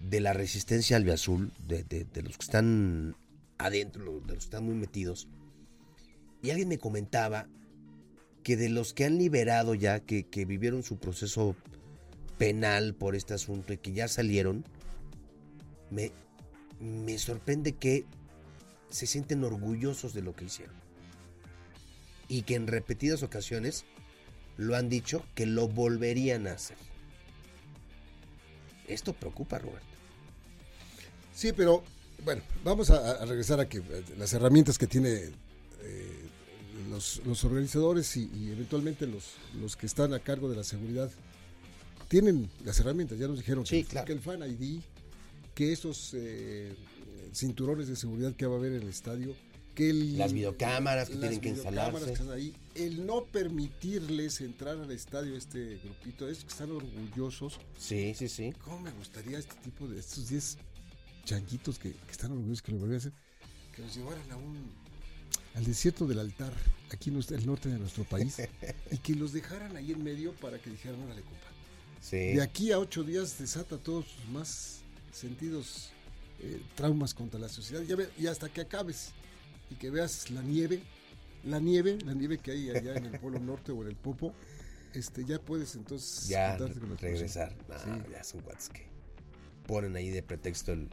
de 0.08 0.22
la 0.22 0.34
resistencia 0.34 0.96
albiazul, 0.96 1.52
de, 1.68 1.84
de 1.84 2.22
los 2.22 2.38
que 2.38 2.46
están 2.46 3.16
adentro, 3.58 4.22
de 4.22 4.36
los 4.36 4.46
que 4.46 4.46
están 4.46 4.64
muy 4.64 4.76
metidos. 4.76 5.28
Y 6.42 6.50
alguien 6.52 6.70
me 6.70 6.78
comentaba 6.78 7.48
que 8.44 8.56
de 8.56 8.70
los 8.70 8.94
que 8.94 9.06
han 9.06 9.18
liberado 9.18 9.76
ya, 9.76 10.00
que, 10.00 10.26
vivieron 10.46 10.84
su 10.84 10.98
proceso 10.98 11.56
penal 12.38 12.96
por 12.96 13.16
este 13.16 13.34
asunto 13.34 13.74
y 13.74 13.78
que 13.78 13.92
ya 13.92 14.08
salieron, 14.08 14.64
me, 15.90 16.12
me 16.80 17.18
sorprende 17.18 17.74
que 17.74 18.06
se 18.90 19.06
sienten 19.06 19.44
orgullosos 19.44 20.14
de 20.14 20.22
lo 20.22 20.36
que 20.36 20.46
hicieron. 20.46 20.76
Y 22.28 22.44
que 22.44 22.56
en 22.56 22.68
repetidas 22.68 23.24
ocasiones 23.24 23.86
lo 24.56 24.76
han 24.76 24.88
dicho 24.88 25.26
que 25.36 25.46
lo 25.46 25.68
volverían 25.68 26.48
a 26.48 26.54
hacer. 26.54 26.78
Esto 28.88 29.14
preocupa, 29.14 29.60
Roberto. 29.60 29.86
Sí, 31.34 31.54
pero 31.54 31.84
bueno, 32.24 32.42
vamos 32.64 32.90
a, 32.90 33.22
a 33.22 33.26
regresar 33.26 33.60
a 33.60 33.70
que 33.70 33.78
eh, 33.78 34.04
las 34.18 34.34
herramientas 34.34 34.78
que 34.78 34.88
tiene 34.88 35.32
eh, 35.82 36.29
los, 36.90 37.22
los, 37.26 37.44
organizadores 37.44 38.18
y, 38.18 38.30
y, 38.34 38.52
eventualmente 38.52 39.08
los, 39.08 39.34
los 39.60 39.76
que 39.76 39.86
están 39.86 40.14
a 40.14 40.20
cargo 40.20 40.50
de 40.50 40.56
la 40.56 40.64
seguridad 40.64 41.10
tienen 42.10 42.50
las 42.66 42.80
herramientas. 42.80 43.18
Ya 43.18 43.28
nos 43.28 43.38
dijeron 43.38 43.66
sí, 43.66 43.84
que, 43.84 43.90
claro. 43.90 44.08
que, 44.08 44.14
el 44.14 44.20
Fan 44.20 44.42
ID, 44.44 44.82
que 45.56 45.72
esos 45.72 46.14
eh, 46.16 46.76
cinturones 47.34 47.88
de 47.88 47.96
seguridad 47.96 48.36
que 48.36 48.46
va 48.46 48.56
a 48.56 48.58
haber 48.58 48.74
en 48.74 48.82
el 48.82 48.90
estadio, 48.90 49.36
que 49.76 49.92
el, 49.92 50.18
las 50.18 50.34
videocámaras 50.34 51.08
que 51.08 51.16
las 51.16 51.22
tienen 51.22 51.42
que 51.42 51.50
instalarse. 51.50 52.14
Que 52.14 52.32
ahí, 52.34 52.54
el 52.76 53.06
no 53.06 53.24
permitirles 53.26 54.42
entrar 54.42 54.78
al 54.78 54.92
estadio 54.92 55.38
este 55.38 55.78
grupito, 55.84 56.28
es 56.28 56.44
que 56.44 56.50
están 56.50 56.72
orgullosos. 56.72 57.60
Sí, 57.78 58.14
sí, 58.16 58.28
sí. 58.28 58.54
¿Cómo 58.64 58.80
me 58.82 58.92
gustaría 58.92 59.38
este 59.38 59.56
tipo 59.64 59.88
de 59.88 60.00
estos 60.00 60.28
10 60.28 60.58
changuitos 61.24 61.78
que, 61.78 61.92
que, 61.92 62.12
están 62.12 62.32
orgullosos 62.32 62.62
que 62.62 62.72
lo 62.72 62.80
volvieran 62.80 63.06
a 63.06 63.08
hacer, 63.08 63.14
que 63.76 63.82
nos 63.84 63.96
llevaran 63.96 64.32
a 64.32 64.38
un 64.38 64.89
al 65.56 65.66
desierto 65.66 66.06
del 66.08 66.20
altar, 66.20 66.54
aquí 66.92 67.10
en 67.10 67.18
el 67.18 67.46
norte 67.46 67.70
de 67.70 67.78
nuestro 67.78 68.04
país, 68.04 68.38
y 68.92 68.98
que 68.98 69.16
los 69.16 69.34
dejaran 69.34 69.76
ahí 69.76 69.92
en 69.92 70.04
medio 70.04 70.34
para 70.34 70.60
que 70.60 70.70
dijeran, 70.70 71.02
órale, 71.04 71.22
compa. 71.22 71.48
Sí. 72.02 72.34
De 72.34 72.42
aquí 72.42 72.72
a 72.72 72.80
ocho 72.80 73.04
días 73.04 73.38
desata 73.38 73.78
todos 73.78 74.06
sus 74.06 74.26
más 74.30 74.80
sentidos 75.12 75.90
eh, 76.42 76.62
traumas 76.76 77.14
contra 77.14 77.40
la 77.40 77.50
sociedad, 77.50 77.82
y, 77.82 77.94
ve, 77.94 78.10
y 78.18 78.28
hasta 78.28 78.50
que 78.50 78.62
acabes 78.62 79.12
y 79.70 79.76
que 79.76 79.90
veas 79.90 80.32
la 80.32 80.42
nieve, 80.42 80.82
la 81.44 81.60
nieve, 81.60 81.98
la 82.06 82.14
nieve 82.14 82.38
que 82.38 82.52
hay 82.52 82.70
allá 82.70 82.96
en 82.96 83.06
el 83.06 83.20
Polo 83.20 83.40
Norte 83.40 83.72
o 83.72 83.82
en 83.82 83.90
el 83.90 83.96
Popo, 83.96 84.34
este, 84.94 85.26
ya 85.26 85.40
puedes 85.40 85.76
entonces 85.76 86.28
ya 86.28 86.58
con 86.58 86.98
regresar. 86.98 87.56
No, 87.68 87.78
sí. 87.78 87.90
ya 88.12 88.24
son 88.24 88.42
cuates 88.42 88.70
que 88.70 88.88
ponen 89.68 89.96
ahí 89.96 90.10
de 90.10 90.24
pretexto 90.24 90.74
el, 90.74 90.90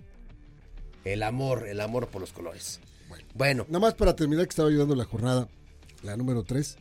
el 1.04 1.22
amor, 1.22 1.66
el 1.66 1.80
amor 1.80 2.08
por 2.08 2.20
los 2.20 2.32
colores. 2.32 2.80
Bueno, 3.08 3.24
bueno. 3.34 3.66
Nada 3.68 3.80
más 3.80 3.94
para 3.94 4.14
terminar 4.16 4.46
que 4.46 4.50
estaba 4.50 4.68
ayudando 4.68 4.94
la 4.94 5.04
jornada, 5.04 5.48
la 6.02 6.16
número 6.16 6.42
3, 6.42 6.76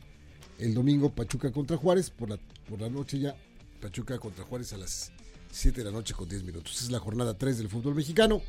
el 0.58 0.74
domingo 0.74 1.10
Pachuca 1.10 1.52
contra 1.52 1.76
Juárez, 1.76 2.10
por 2.10 2.30
la, 2.30 2.38
por 2.68 2.80
la 2.80 2.88
noche 2.88 3.18
ya 3.18 3.36
Pachuca 3.80 4.18
contra 4.18 4.44
Juárez 4.44 4.72
a 4.72 4.78
las 4.78 5.12
7 5.50 5.80
de 5.80 5.84
la 5.84 5.90
noche 5.90 6.14
con 6.14 6.28
10 6.28 6.42
minutos. 6.42 6.80
Es 6.82 6.90
la 6.90 6.98
jornada 6.98 7.36
3 7.36 7.58
del 7.58 7.68
fútbol 7.68 7.94
mexicano. 7.94 8.42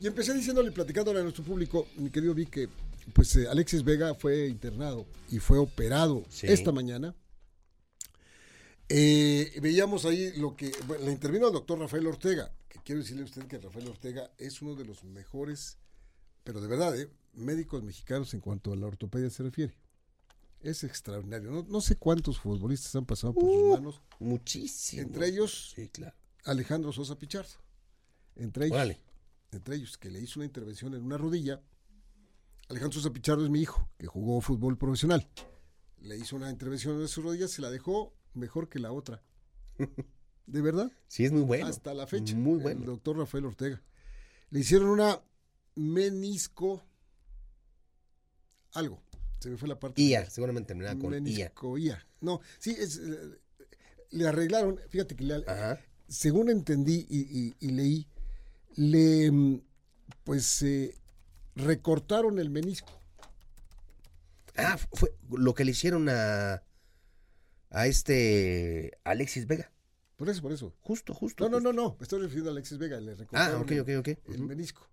Y 0.00 0.06
empecé 0.06 0.34
diciéndole, 0.34 0.70
platicándole 0.72 1.20
a 1.20 1.22
nuestro 1.22 1.44
público, 1.44 1.88
mi 1.96 2.10
querido 2.10 2.34
Vic, 2.34 2.50
que 2.50 2.68
pues 3.12 3.34
eh, 3.36 3.48
Alexis 3.48 3.82
Vega 3.84 4.14
fue 4.14 4.48
internado 4.48 5.06
y 5.30 5.38
fue 5.38 5.58
operado 5.58 6.24
sí. 6.28 6.46
esta 6.48 6.72
mañana. 6.72 7.14
Eh, 8.88 9.58
veíamos 9.60 10.04
ahí 10.04 10.32
lo 10.36 10.54
que 10.54 10.72
bueno, 10.86 11.06
le 11.06 11.12
intervino 11.12 11.48
el 11.48 11.52
doctor 11.52 11.78
Rafael 11.78 12.06
Ortega, 12.06 12.52
que 12.68 12.78
quiero 12.84 13.00
decirle 13.00 13.22
a 13.22 13.24
usted 13.24 13.46
que 13.46 13.58
Rafael 13.58 13.88
Ortega 13.88 14.30
es 14.38 14.62
uno 14.62 14.74
de 14.74 14.84
los 14.84 15.02
mejores, 15.02 15.78
pero 16.46 16.60
de 16.60 16.68
verdad, 16.68 16.96
eh, 16.96 17.10
médicos 17.34 17.82
mexicanos 17.82 18.32
en 18.32 18.40
cuanto 18.40 18.72
a 18.72 18.76
la 18.76 18.86
ortopedia 18.86 19.28
se 19.30 19.42
refiere. 19.42 19.74
Es 20.60 20.84
extraordinario. 20.84 21.50
No, 21.50 21.66
no 21.68 21.80
sé 21.80 21.96
cuántos 21.96 22.38
futbolistas 22.38 22.94
han 22.94 23.04
pasado 23.04 23.34
por 23.34 23.44
uh, 23.44 23.52
sus 23.52 23.70
manos. 23.80 24.00
Muchísimos. 24.20 25.06
Entre 25.06 25.26
ellos, 25.26 25.72
sí, 25.74 25.88
claro. 25.88 26.14
Alejandro 26.44 26.92
Sosa 26.92 27.18
Pichardo. 27.18 27.50
Entre 28.36 28.66
ellos, 28.66 28.76
Órale. 28.76 29.00
entre 29.50 29.74
ellos, 29.74 29.98
que 29.98 30.08
le 30.08 30.20
hizo 30.20 30.38
una 30.38 30.46
intervención 30.46 30.94
en 30.94 31.02
una 31.02 31.18
rodilla. 31.18 31.60
Alejandro 32.68 33.00
Sosa 33.00 33.12
Pichardo 33.12 33.42
es 33.42 33.50
mi 33.50 33.60
hijo, 33.60 33.90
que 33.98 34.06
jugó 34.06 34.40
fútbol 34.40 34.78
profesional. 34.78 35.28
Le 35.98 36.16
hizo 36.16 36.36
una 36.36 36.48
intervención 36.48 37.00
en 37.00 37.08
su 37.08 37.22
rodilla, 37.22 37.48
se 37.48 37.60
la 37.60 37.70
dejó 37.70 38.14
mejor 38.34 38.68
que 38.68 38.78
la 38.78 38.92
otra. 38.92 39.20
¿De 40.46 40.62
verdad? 40.62 40.92
Sí, 41.08 41.24
es 41.24 41.32
muy 41.32 41.42
bueno. 41.42 41.66
Hasta 41.66 41.92
la 41.92 42.06
fecha. 42.06 42.36
Muy 42.36 42.60
bueno. 42.60 42.82
El 42.82 42.86
doctor 42.86 43.18
Rafael 43.18 43.46
Ortega. 43.46 43.82
Le 44.50 44.60
hicieron 44.60 44.90
una 44.90 45.20
menisco 45.76 46.82
algo. 48.72 49.00
Se 49.38 49.50
me 49.50 49.56
fue 49.56 49.68
la 49.68 49.78
parte. 49.78 50.02
IA, 50.02 50.28
seguramente 50.28 50.68
terminaba 50.68 50.98
con 50.98 51.10
menisco, 51.10 51.78
IA. 51.78 51.94
IA. 51.94 52.06
No, 52.20 52.40
sí, 52.58 52.74
es, 52.78 52.98
eh, 52.98 53.38
le 54.10 54.26
arreglaron, 54.26 54.80
fíjate 54.88 55.14
que 55.14 55.24
le, 55.24 55.44
Ajá. 55.46 55.80
según 56.08 56.50
entendí 56.50 57.06
y, 57.08 57.20
y, 57.20 57.56
y, 57.60 57.70
leí, 57.70 58.08
le 58.74 59.60
pues 60.24 60.62
eh, 60.62 60.94
recortaron 61.54 62.38
el 62.38 62.50
menisco. 62.50 62.92
Ah, 64.56 64.78
fue 64.92 65.14
lo 65.30 65.54
que 65.54 65.64
le 65.64 65.72
hicieron 65.72 66.08
a 66.08 66.62
a 67.70 67.86
este 67.86 68.98
Alexis 69.04 69.46
Vega. 69.46 69.70
Por 70.16 70.30
eso, 70.30 70.40
por 70.40 70.52
eso. 70.52 70.74
Justo, 70.80 71.12
justo. 71.12 71.44
No, 71.44 71.50
justo. 71.50 71.60
no, 71.60 71.72
no, 71.72 71.90
no. 71.90 71.96
Me 71.98 72.04
estoy 72.04 72.22
refiriendo 72.22 72.50
a 72.50 72.52
Alexis 72.52 72.78
Vega. 72.78 72.98
Le 73.00 73.14
recortaron 73.14 73.66
ah, 73.68 73.98
ok. 73.98 74.08
El, 74.08 74.18
el 74.28 74.42
menisco. 74.42 74.88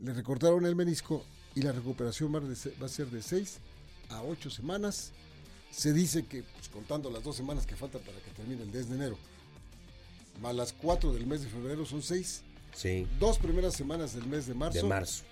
Le 0.00 0.12
recortaron 0.12 0.64
el 0.66 0.76
menisco 0.76 1.24
y 1.54 1.62
la 1.62 1.72
recuperación 1.72 2.34
va, 2.34 2.86
a 2.86 2.88
ser 2.88 3.06
de 3.10 3.22
6 3.22 3.58
a 4.10 4.22
8 4.22 4.50
semanas. 4.50 5.12
Se 5.70 5.92
dice 5.92 6.24
que, 6.26 6.42
pues, 6.42 6.68
contando 6.68 7.10
las 7.10 7.22
dos 7.22 7.36
semanas 7.36 7.66
que 7.66 7.76
faltan 7.76 8.00
para 8.02 8.18
que 8.20 8.30
termine 8.30 8.62
el 8.62 8.72
10 8.72 8.88
de 8.88 8.94
enero, 8.94 9.18
más 10.40 10.54
las 10.54 10.72
4 10.72 11.12
del 11.12 11.26
mes 11.26 11.42
de 11.42 11.48
febrero 11.48 11.84
son 11.84 12.02
6. 12.02 12.42
Sí. 12.74 13.06
Dos 13.18 13.38
primeras 13.38 13.74
semanas 13.74 14.14
del 14.14 14.26
mes 14.26 14.46
de 14.46 14.54
marzo. 14.54 14.78
De 14.78 14.84
marzo. 14.84 15.24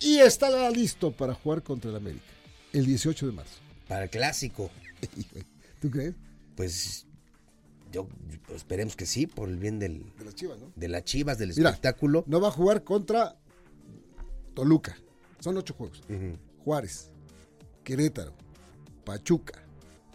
Y 0.00 0.18
estará 0.18 0.68
listo 0.70 1.12
para 1.12 1.34
jugar 1.34 1.62
contra 1.62 1.90
el 1.90 1.96
América 1.96 2.32
el 2.72 2.86
18 2.86 3.26
de 3.26 3.32
marzo. 3.32 3.60
Para 3.88 4.04
el 4.04 4.10
clásico. 4.10 4.70
¿Tú 5.80 5.90
crees? 5.90 6.14
Pues 6.56 7.06
yo 7.90 8.08
esperemos 8.54 8.96
que 8.96 9.06
sí, 9.06 9.26
por 9.26 9.48
el 9.48 9.58
bien 9.58 9.78
del, 9.78 10.12
de 10.18 10.24
las 10.24 10.34
Chivas, 10.34 10.58
¿no? 10.58 10.72
De 10.74 10.88
las 10.88 11.04
Chivas, 11.04 11.38
del 11.38 11.52
Mira, 11.54 11.70
espectáculo. 11.70 12.24
No 12.26 12.40
va 12.40 12.48
a 12.48 12.52
jugar 12.52 12.84
contra 12.84 13.36
Toluca. 14.54 14.96
Son 15.40 15.56
ocho 15.56 15.74
juegos. 15.74 16.02
Uh 16.08 16.12
-huh. 16.12 16.38
Juárez, 16.64 17.10
Querétaro, 17.84 18.34
Pachuca, 19.04 19.64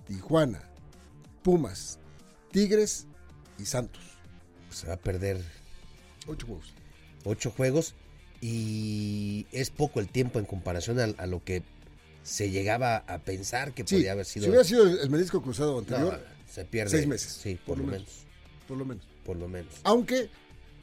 Tijuana, 0.05 0.61
Pumas, 1.43 1.99
Tigres 2.51 3.07
y 3.59 3.65
Santos. 3.65 4.03
Pues 4.67 4.79
se 4.79 4.87
va 4.87 4.93
a 4.93 4.97
perder 4.97 5.43
ocho 6.27 6.47
juegos. 6.47 6.73
Ocho 7.25 7.51
juegos 7.51 7.95
y 8.39 9.47
es 9.51 9.69
poco 9.69 9.99
el 9.99 10.07
tiempo 10.07 10.39
en 10.39 10.45
comparación 10.45 10.99
a, 10.99 11.03
a 11.21 11.25
lo 11.27 11.43
que 11.43 11.63
se 12.23 12.51
llegaba 12.51 12.97
a 13.07 13.19
pensar 13.19 13.73
que 13.73 13.83
sí, 13.85 13.95
podía 13.95 14.11
haber 14.11 14.25
sido. 14.25 14.45
Si 14.45 14.49
hubiera 14.49 14.63
sido 14.63 14.83
el, 14.87 14.99
el 14.99 15.09
menisco 15.09 15.41
cruzado 15.41 15.79
anterior, 15.79 16.13
no, 16.21 16.51
se 16.51 16.65
pierde. 16.65 16.91
Seis 16.91 17.07
meses. 17.07 17.33
Sí, 17.33 17.55
por, 17.55 17.77
por 17.77 17.77
lo, 17.79 17.83
menos. 17.91 18.07
menos. 18.07 18.25
Por 18.67 18.77
lo 18.77 18.85
menos. 18.85 19.05
Por 19.25 19.37
lo 19.37 19.47
menos. 19.47 19.73
Aunque 19.83 20.29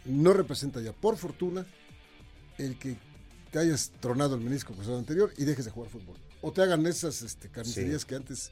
no 0.05 0.33
representa 0.33 0.81
ya, 0.81 0.93
por 0.93 1.17
fortuna, 1.17 1.67
el 2.59 2.79
que 2.79 2.97
te 3.55 3.61
hayas 3.61 3.93
tronado 4.01 4.35
el 4.35 4.41
menisco 4.41 4.75
cruzado 4.75 4.99
anterior 4.99 5.33
y 5.37 5.45
dejes 5.45 5.65
de 5.65 5.71
jugar 5.71 5.89
fútbol. 5.89 6.17
O 6.43 6.51
te 6.51 6.61
hagan 6.61 6.85
esas 6.87 7.23
este, 7.23 7.49
carnicerías 7.49 8.01
sí. 8.01 8.09
que 8.09 8.17
antes 8.17 8.51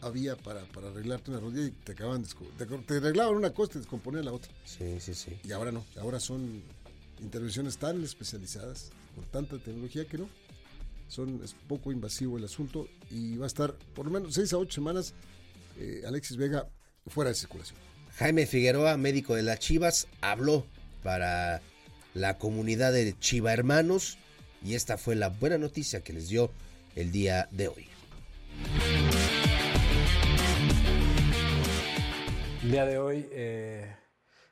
había 0.00 0.36
para, 0.36 0.64
para, 0.66 0.86
arreglarte 0.86 1.32
una 1.32 1.40
rodilla 1.40 1.66
y 1.66 1.70
te 1.72 1.92
acaban 1.92 2.22
de 2.22 2.28
te, 2.56 2.64
te 2.64 2.96
arreglaban 2.98 3.34
una 3.34 3.52
cosa 3.52 3.70
y 3.70 3.72
te 3.72 3.78
descomponían 3.80 4.24
la 4.24 4.32
otra. 4.32 4.52
Sí, 4.64 5.00
sí, 5.00 5.14
sí. 5.14 5.36
Y 5.42 5.50
ahora 5.50 5.72
no, 5.72 5.84
ahora 6.00 6.20
son 6.20 6.62
intervenciones 7.20 7.76
tan 7.76 8.04
especializadas, 8.04 8.90
con 9.16 9.24
tanta 9.24 9.58
tecnología 9.58 10.06
que 10.06 10.18
no. 10.18 10.28
Son, 11.08 11.40
es 11.42 11.56
poco 11.66 11.90
invasivo 11.90 12.38
el 12.38 12.44
asunto 12.44 12.86
y 13.10 13.36
va 13.38 13.46
a 13.46 13.48
estar 13.48 13.74
por 13.96 14.04
lo 14.04 14.12
menos 14.12 14.32
6 14.34 14.52
a 14.52 14.58
8 14.58 14.72
semanas 14.72 15.12
eh, 15.76 16.04
Alexis 16.06 16.36
Vega 16.36 16.68
fuera 17.08 17.30
de 17.30 17.34
circulación. 17.34 17.80
Jaime 18.14 18.46
Figueroa, 18.46 18.96
médico 18.96 19.34
de 19.34 19.42
las 19.42 19.58
Chivas, 19.58 20.06
habló 20.20 20.64
para 21.02 21.62
la 22.14 22.38
comunidad 22.38 22.92
de 22.92 23.18
Chiva 23.18 23.52
Hermanos 23.52 24.18
y 24.66 24.74
esta 24.74 24.98
fue 24.98 25.14
la 25.14 25.28
buena 25.28 25.58
noticia 25.58 26.02
que 26.02 26.12
les 26.12 26.28
dio 26.28 26.50
el 26.96 27.12
día 27.12 27.48
de 27.52 27.68
hoy. 27.68 27.88
El 32.64 32.72
día 32.72 32.84
de 32.84 32.98
hoy 32.98 33.28
eh, 33.30 33.94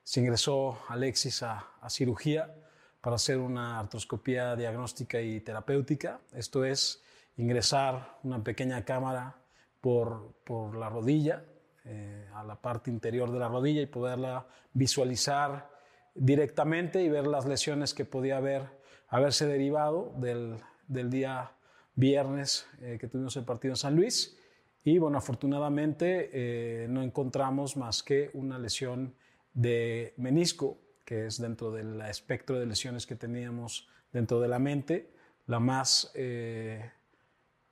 se 0.05 0.21
ingresó 0.21 0.79
Alexis 0.89 1.43
a, 1.43 1.67
a 1.81 1.91
cirugía 1.91 2.55
para 3.01 3.17
hacer 3.17 3.39
una 3.39 3.81
artroscopía 3.81 4.55
diagnóstica 4.55 5.21
y 5.21 5.41
terapéutica. 5.41 6.21
Esto 6.33 6.65
es 6.65 7.03
ingresar 7.37 8.19
una 8.23 8.43
pequeña 8.43 8.85
cámara 8.85 9.37
por, 9.81 10.37
por 10.45 10.77
la 10.77 10.89
rodilla, 10.89 11.43
eh, 11.85 12.27
a 12.33 12.45
la 12.45 12.55
parte 12.55 12.91
interior 12.91 13.31
de 13.31 13.39
la 13.41 13.49
rodilla 13.49 13.83
y 13.83 13.87
poderla 13.87 14.47
visualizar 14.73 15.69
directamente 16.15 17.03
y 17.03 17.09
ver 17.09 17.27
las 17.27 17.45
lesiones 17.47 17.93
que 17.93 18.05
podía 18.05 18.39
haber, 18.39 18.63
haberse 19.09 19.47
derivado 19.47 20.13
del, 20.19 20.57
del 20.89 21.11
día 21.11 21.53
viernes 21.95 22.67
eh, 22.81 22.99
que 23.01 23.09
tuvimos 23.09 23.37
el 23.37 23.45
partido 23.45 23.73
en 23.73 23.77
San 23.77 23.97
Luis. 23.97 24.37
Y 24.83 24.99
bueno, 24.99 25.19
afortunadamente 25.19 26.31
eh, 26.33 26.87
no 26.89 27.03
encontramos 27.03 27.77
más 27.77 28.03
que 28.03 28.31
una 28.35 28.59
lesión 28.59 29.15
de 29.55 30.13
menisco, 30.17 30.79
que 31.05 31.27
es 31.27 31.41
dentro 31.41 31.71
del 31.71 32.01
espectro 32.03 32.59
de 32.59 32.67
lesiones 32.67 33.07
que 33.07 33.15
teníamos 33.15 33.89
dentro 34.13 34.41
de 34.41 34.49
la 34.49 34.59
mente, 34.59 35.11
la 35.47 35.59
más, 35.59 36.11
eh, 36.15 36.91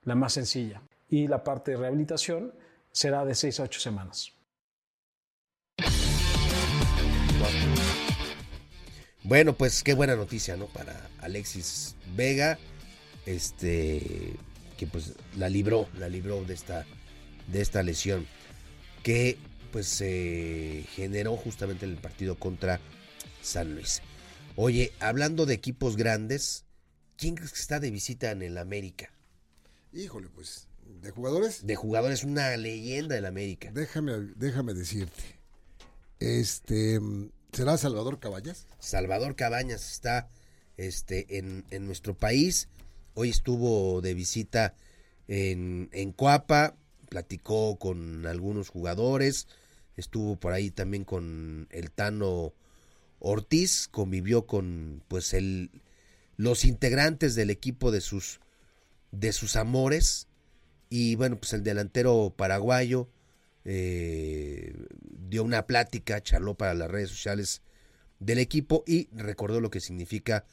la 0.03 0.15
más 0.15 0.33
sencilla. 0.33 0.81
Y 1.09 1.27
la 1.27 1.43
parte 1.43 1.71
de 1.71 1.77
rehabilitación 1.77 2.53
será 2.91 3.25
de 3.25 3.35
6 3.35 3.59
a 3.59 3.63
8 3.63 3.79
semanas. 3.79 4.32
Bueno, 9.23 9.55
pues 9.55 9.83
qué 9.83 9.93
buena 9.93 10.15
noticia, 10.15 10.57
¿no? 10.57 10.67
Para 10.67 11.09
Alexis 11.19 11.95
Vega, 12.15 12.59
este, 13.25 14.35
que 14.77 14.85
pues 14.85 15.13
la 15.37 15.47
libró, 15.47 15.87
la 15.97 16.09
libró 16.09 16.43
de 16.43 16.53
esta, 16.53 16.85
de 17.47 17.61
esta 17.61 17.83
lesión, 17.83 18.27
que 19.01 19.37
pues 19.71 19.87
se 19.87 20.85
generó 20.95 21.37
justamente 21.37 21.85
en 21.85 21.91
el 21.91 21.97
partido 21.97 22.35
contra 22.35 22.81
San 23.41 23.75
Luis. 23.75 24.01
Oye, 24.57 24.91
hablando 24.99 25.45
de 25.45 25.53
equipos 25.53 25.95
grandes, 25.95 26.65
¿quién 27.15 27.35
crees 27.35 27.53
que 27.53 27.59
está 27.59 27.79
de 27.79 27.91
visita 27.91 28.29
en 28.31 28.41
el 28.41 28.57
América? 28.57 29.11
Híjole, 29.93 30.27
pues, 30.35 30.67
¿de 31.01 31.11
jugadores? 31.11 31.65
De 31.65 31.75
jugadores, 31.75 32.23
una 32.23 32.55
leyenda 32.57 33.15
del 33.15 33.25
América. 33.25 33.71
Déjame, 33.73 34.31
déjame 34.35 34.73
decirte. 34.73 35.23
Este, 36.19 36.99
¿será 37.53 37.77
Salvador 37.77 38.19
Cabañas? 38.19 38.65
Salvador 38.79 39.35
Cabañas 39.35 39.91
está 39.91 40.27
este, 40.75 41.37
en, 41.37 41.65
en 41.69 41.85
nuestro 41.85 42.17
país. 42.17 42.67
Hoy 43.13 43.29
estuvo 43.29 44.01
de 44.01 44.15
visita 44.15 44.73
en, 45.27 45.87
en 45.91 46.11
Coapa, 46.13 46.75
platicó 47.09 47.77
con 47.77 48.25
algunos 48.25 48.69
jugadores, 48.69 49.47
estuvo 49.95 50.35
por 50.35 50.53
ahí 50.53 50.71
también 50.71 51.05
con 51.05 51.67
el 51.69 51.91
Tano 51.91 52.53
Ortiz, 53.19 53.87
convivió 53.87 54.47
con 54.47 55.03
pues 55.07 55.33
el, 55.35 55.69
los 56.37 56.65
integrantes 56.65 57.35
del 57.35 57.51
equipo 57.51 57.91
de 57.91 58.01
sus, 58.01 58.39
de 59.11 59.31
sus 59.31 59.55
amores 59.55 60.27
y 60.89 61.15
bueno, 61.15 61.37
pues 61.37 61.53
el 61.53 61.63
delantero 61.63 62.33
paraguayo 62.35 63.09
eh, 63.65 64.73
dio 64.99 65.43
una 65.43 65.65
plática, 65.65 66.21
charló 66.21 66.55
para 66.55 66.73
las 66.73 66.89
redes 66.89 67.09
sociales 67.09 67.61
del 68.19 68.39
equipo 68.39 68.83
y 68.87 69.09
recordó 69.11 69.61
lo 69.61 69.69
que 69.69 69.79
significa 69.79 70.45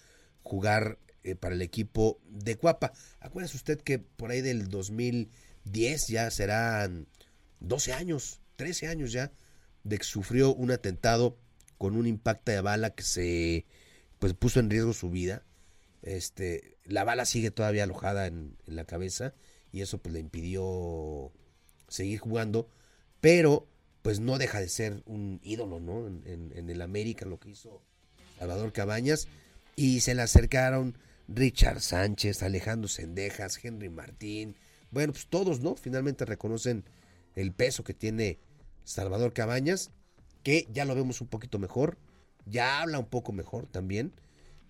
jugar 0.43 0.99
eh, 1.23 1.35
para 1.35 1.55
el 1.55 1.63
equipo 1.63 2.21
de 2.29 2.57
Cuapa. 2.57 2.93
Acuérdese 3.21 3.57
usted 3.57 3.81
que 3.81 3.99
por 3.99 4.31
ahí 4.31 4.41
del 4.41 4.69
2010 4.69 6.09
ya 6.09 6.31
serán 6.31 7.07
12 7.61 7.93
años, 7.93 8.41
13 8.57 8.89
años 8.89 9.13
ya, 9.13 9.33
de 9.85 9.99
que 9.99 10.05
sufrió 10.05 10.55
un 10.55 10.71
atentado 10.71 11.37
con 11.79 11.97
un 11.97 12.07
impacto 12.07 12.53
de 12.53 12.61
bala 12.61 12.91
que 12.91 13.03
se 13.03 13.67
pues 14.19 14.35
puso 14.35 14.61
en 14.61 14.71
riesgo 14.71 14.93
su 14.93 15.11
vida. 15.11 15.43
Este, 16.03 16.79
la 16.85 17.05
bala 17.05 17.25
sigue 17.25 17.51
todavía 17.51 17.85
alojada 17.85 18.27
en, 18.27 18.57
en 18.67 18.77
la 18.77 18.85
cabeza 18.85 19.35
y 19.73 19.83
eso 19.83 19.99
pues 19.99 20.13
le 20.13 20.21
impidió 20.21 21.33
seguir 21.89 22.19
jugando, 22.19 22.69
pero 23.21 23.67
pues 24.03 24.21
no 24.21 24.39
deja 24.39 24.61
de 24.61 24.69
ser 24.69 25.03
un 25.07 25.41
ídolo, 25.43 25.79
¿no? 25.81 26.07
En, 26.07 26.71
el 26.71 26.83
América, 26.83 27.27
lo 27.27 27.39
que 27.39 27.51
hizo 27.51 27.83
Salvador 28.39 28.73
Cabañas, 28.73 29.29
y 29.77 30.01
se 30.01 30.15
le 30.15 30.23
acercaron 30.23 30.97
Richard 31.29 31.81
Sánchez, 31.81 32.43
Alejandro 32.43 32.89
Sendejas, 32.89 33.63
Henry 33.63 33.89
Martín, 33.89 34.57
bueno, 34.91 35.13
pues 35.13 35.27
todos, 35.27 35.61
¿no? 35.61 35.77
Finalmente 35.77 36.25
reconocen 36.25 36.85
el 37.37 37.53
peso 37.53 37.85
que 37.85 37.95
tiene 37.95 38.39
Salvador 38.85 39.33
Cabañas, 39.33 39.91
que 40.43 40.67
ya 40.73 40.85
lo 40.85 40.95
vemos 40.95 41.21
un 41.21 41.29
poquito 41.29 41.59
mejor, 41.59 41.99
ya 42.47 42.81
habla 42.81 42.99
un 42.99 43.07
poco 43.07 43.33
mejor 43.33 43.67
también, 43.67 44.13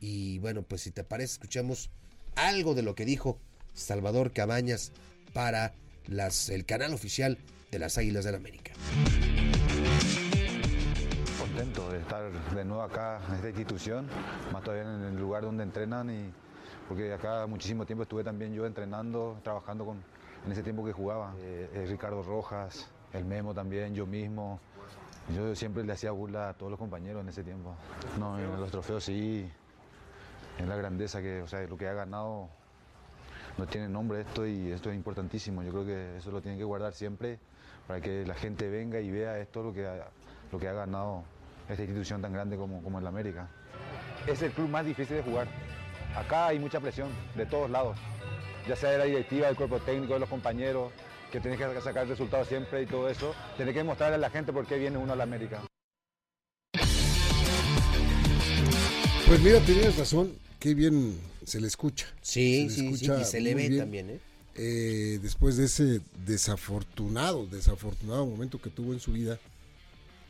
y 0.00 0.38
bueno, 0.40 0.62
pues 0.62 0.82
si 0.82 0.90
te 0.90 1.04
parece, 1.04 1.34
escuchamos 1.34 1.90
algo 2.34 2.74
de 2.74 2.82
lo 2.82 2.94
que 2.94 3.04
dijo 3.04 3.38
Salvador 3.74 4.32
Cabañas 4.32 4.92
para 5.32 5.72
las, 6.06 6.48
el 6.48 6.66
canal 6.66 6.92
oficial 6.92 7.38
de 7.70 7.78
las 7.78 7.96
Águilas 7.98 8.24
del 8.24 8.34
América. 8.34 8.72
Contento 11.38 11.90
de 11.90 11.98
estar 12.00 12.30
de 12.54 12.64
nuevo 12.64 12.82
acá 12.82 13.20
en 13.28 13.34
esta 13.34 13.48
institución, 13.48 14.08
más 14.52 14.62
todavía 14.62 14.84
en 14.84 15.04
el 15.04 15.20
lugar 15.20 15.42
donde 15.42 15.62
entrenan 15.62 16.10
y 16.10 16.32
porque 16.88 17.12
acá 17.12 17.46
muchísimo 17.46 17.86
tiempo 17.86 18.02
estuve 18.02 18.24
también 18.24 18.52
yo 18.52 18.66
entrenando, 18.66 19.38
trabajando 19.44 19.84
con 19.84 20.02
en 20.44 20.52
ese 20.52 20.62
tiempo 20.62 20.84
que 20.84 20.92
jugaba. 20.92 21.34
Eh, 21.38 21.70
eh, 21.74 21.86
Ricardo 21.88 22.22
Rojas, 22.22 22.88
el 23.12 23.24
Memo 23.24 23.54
también, 23.54 23.94
yo 23.94 24.06
mismo. 24.06 24.58
Yo 25.34 25.54
siempre 25.54 25.84
le 25.84 25.92
hacía 25.92 26.10
burla 26.10 26.48
a 26.48 26.54
todos 26.54 26.70
los 26.70 26.78
compañeros 26.78 27.22
en 27.22 27.28
ese 27.28 27.44
tiempo. 27.44 27.74
No, 28.18 28.38
en 28.38 28.58
los 28.58 28.70
trofeos 28.70 29.04
sí, 29.04 29.48
es 30.58 30.66
la 30.66 30.76
grandeza 30.76 31.20
que, 31.20 31.42
o 31.42 31.46
sea, 31.46 31.60
lo 31.62 31.76
que 31.76 31.88
ha 31.88 31.92
ganado 31.92 32.48
no 33.58 33.66
tiene 33.66 33.88
nombre 33.88 34.22
esto 34.22 34.46
y 34.46 34.72
esto 34.72 34.90
es 34.90 34.96
importantísimo. 34.96 35.62
Yo 35.62 35.70
creo 35.70 35.84
que 35.84 36.16
eso 36.16 36.30
lo 36.30 36.40
tienen 36.40 36.58
que 36.58 36.64
guardar 36.64 36.94
siempre 36.94 37.38
para 37.90 38.00
que 38.00 38.24
la 38.24 38.34
gente 38.36 38.68
venga 38.68 39.00
y 39.00 39.10
vea 39.10 39.40
esto 39.40 39.64
lo 39.64 39.74
que 39.74 39.84
ha, 39.84 40.06
lo 40.52 40.60
que 40.60 40.68
ha 40.68 40.72
ganado 40.72 41.24
esta 41.68 41.82
institución 41.82 42.22
tan 42.22 42.32
grande 42.32 42.56
como, 42.56 42.80
como 42.84 43.00
el 43.00 43.06
América. 43.08 43.48
Es 44.28 44.40
el 44.42 44.52
club 44.52 44.68
más 44.68 44.86
difícil 44.86 45.16
de 45.16 45.22
jugar. 45.24 45.48
Acá 46.14 46.46
hay 46.46 46.60
mucha 46.60 46.78
presión 46.78 47.08
de 47.34 47.46
todos 47.46 47.68
lados, 47.68 47.98
ya 48.68 48.76
sea 48.76 48.90
de 48.90 48.98
la 48.98 49.04
directiva, 49.06 49.48
del 49.48 49.56
cuerpo 49.56 49.80
técnico, 49.80 50.14
de 50.14 50.20
los 50.20 50.28
compañeros, 50.28 50.92
que 51.32 51.40
tenés 51.40 51.58
que 51.58 51.80
sacar 51.80 52.06
resultados 52.06 52.46
siempre 52.46 52.80
y 52.82 52.86
todo 52.86 53.08
eso. 53.08 53.34
Tenés 53.56 53.72
que 53.72 53.80
demostrarle 53.80 54.14
a 54.14 54.18
la 54.18 54.30
gente 54.30 54.52
por 54.52 54.66
qué 54.66 54.78
viene 54.78 54.96
uno 54.96 55.14
a 55.14 55.16
la 55.16 55.24
América. 55.24 55.60
Pues 59.26 59.40
mira, 59.40 59.58
tenías 59.66 59.98
razón, 59.98 60.32
qué 60.60 60.74
bien 60.74 61.18
se 61.44 61.60
le 61.60 61.66
escucha. 61.66 62.06
Sí, 62.20 62.68
Se 62.70 62.76
sí, 62.76 62.82
le 62.82 62.96
sí, 62.96 63.04
escucha 63.06 63.20
y 63.20 63.24
se 63.24 63.40
le 63.40 63.54
ve 63.56 63.68
bien. 63.68 63.80
también, 63.80 64.10
¿eh? 64.10 64.20
Eh, 64.54 65.18
después 65.22 65.56
de 65.56 65.64
ese 65.66 66.00
desafortunado, 66.26 67.46
desafortunado 67.46 68.26
momento 68.26 68.60
que 68.60 68.70
tuvo 68.70 68.92
en 68.92 69.00
su 69.00 69.12
vida, 69.12 69.38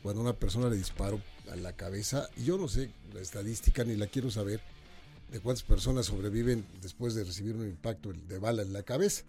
cuando 0.03 0.21
una 0.21 0.33
persona 0.33 0.69
le 0.69 0.77
disparó 0.77 1.21
a 1.51 1.55
la 1.55 1.73
cabeza, 1.73 2.29
y 2.37 2.45
yo 2.45 2.57
no 2.57 2.67
sé 2.67 2.91
la 3.13 3.19
estadística 3.21 3.83
ni 3.83 3.95
la 3.95 4.07
quiero 4.07 4.29
saber 4.31 4.61
de 5.31 5.39
cuántas 5.39 5.63
personas 5.63 6.05
sobreviven 6.07 6.65
después 6.81 7.13
de 7.15 7.23
recibir 7.23 7.55
un 7.55 7.65
impacto 7.67 8.11
de 8.13 8.37
bala 8.39 8.61
en 8.61 8.73
la 8.73 8.83
cabeza, 8.83 9.23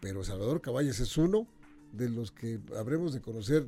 pero 0.00 0.24
Salvador 0.24 0.60
Caballas 0.60 1.00
es 1.00 1.16
uno 1.16 1.46
de 1.92 2.08
los 2.08 2.30
que 2.30 2.58
habremos 2.76 3.12
de 3.12 3.20
conocer, 3.20 3.66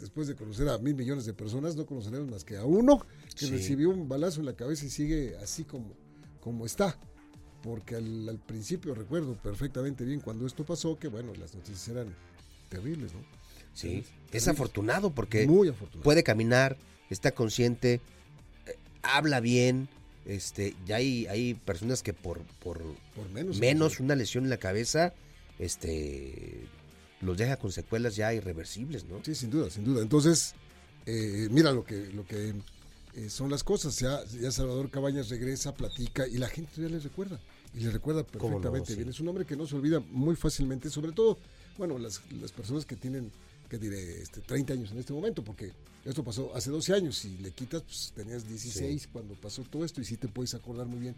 después 0.00 0.26
de 0.28 0.34
conocer 0.34 0.68
a 0.68 0.78
mil 0.78 0.94
millones 0.94 1.24
de 1.26 1.32
personas, 1.32 1.74
no 1.76 1.86
conoceremos 1.86 2.28
más 2.30 2.44
que 2.44 2.56
a 2.56 2.64
uno 2.64 3.04
que 3.36 3.46
Sí. 3.46 3.50
recibió 3.50 3.90
un 3.90 4.08
balazo 4.08 4.40
en 4.40 4.46
la 4.46 4.54
cabeza 4.54 4.84
y 4.86 4.90
sigue 4.90 5.36
así 5.38 5.64
como, 5.64 5.92
como 6.40 6.66
está 6.66 6.98
porque 7.64 7.96
al, 7.96 8.28
al 8.28 8.38
principio 8.38 8.94
recuerdo 8.94 9.34
perfectamente 9.42 10.04
bien 10.04 10.20
cuando 10.20 10.46
esto 10.46 10.64
pasó 10.64 10.98
que 10.98 11.08
bueno 11.08 11.32
las 11.40 11.54
noticias 11.54 11.88
eran 11.88 12.14
terribles 12.68 13.12
no 13.14 13.20
Sí, 13.72 13.88
Terribles, 13.88 14.12
es 14.32 14.48
afortunado 14.48 15.10
porque 15.10 15.46
muy 15.48 15.68
afortunado. 15.68 16.04
puede 16.04 16.22
caminar, 16.22 16.76
está 17.10 17.32
consciente, 17.32 18.00
eh, 18.66 18.76
habla 19.02 19.40
bien, 19.40 19.88
este, 20.26 20.76
ya 20.86 20.96
hay, 20.96 21.26
hay 21.26 21.54
personas 21.54 22.04
que 22.04 22.12
por, 22.12 22.40
por 22.62 22.80
por 23.16 23.28
menos 23.30 23.58
menos 23.58 23.98
una 23.98 24.14
lesión 24.14 24.44
en 24.44 24.50
la 24.50 24.58
cabeza, 24.58 25.12
este, 25.58 26.66
los 27.20 27.36
deja 27.36 27.56
con 27.56 27.72
secuelas 27.72 28.14
ya 28.14 28.32
irreversibles, 28.32 29.06
¿no? 29.06 29.24
sí 29.24 29.34
sin 29.34 29.50
duda 29.50 29.70
sin 29.70 29.84
duda. 29.84 30.02
Entonces 30.02 30.54
eh, 31.06 31.48
mira 31.50 31.72
lo 31.72 31.84
que 31.84 32.06
lo 32.12 32.24
que 32.26 32.54
eh, 33.16 33.28
son 33.28 33.50
las 33.50 33.64
cosas. 33.64 33.98
Ya, 33.98 34.24
ya 34.40 34.52
Salvador 34.52 34.88
Cabañas 34.88 35.30
regresa 35.30 35.74
platica 35.74 36.28
y 36.28 36.38
la 36.38 36.48
gente 36.48 36.80
ya 36.80 36.88
le 36.88 37.00
recuerda 37.00 37.40
y 37.74 37.80
le 37.80 37.90
recuerda 37.90 38.22
¿Cómo 38.24 38.36
no? 38.36 38.40
perfectamente 38.60 38.92
Sí. 38.92 38.96
bien 38.96 39.08
es 39.08 39.20
un 39.20 39.28
hombre 39.28 39.44
que 39.44 39.56
no 39.56 39.66
se 39.66 39.74
olvida 39.76 40.00
muy 40.00 40.36
fácilmente 40.36 40.90
sobre 40.90 41.12
todo 41.12 41.38
bueno 41.78 41.98
las, 41.98 42.20
las 42.40 42.52
personas 42.52 42.84
que 42.86 42.96
tienen 42.96 43.30
que 43.68 43.78
diré 43.78 44.22
este 44.22 44.40
30 44.40 44.72
años 44.74 44.92
en 44.92 44.98
este 44.98 45.12
momento 45.12 45.42
porque 45.42 45.72
esto 46.04 46.22
pasó 46.22 46.54
hace 46.54 46.70
12 46.70 46.92
años 46.94 47.24
y 47.24 47.36
le 47.38 47.50
quitas 47.50 47.82
pues 47.82 48.12
tenías 48.14 48.46
16 48.46 49.08
cuando 49.12 49.34
pasó 49.34 49.62
todo 49.62 49.84
esto 49.84 50.00
y 50.00 50.04
sí 50.04 50.16
te 50.16 50.28
puedes 50.28 50.54
acordar 50.54 50.86
muy 50.86 51.00
bien 51.00 51.14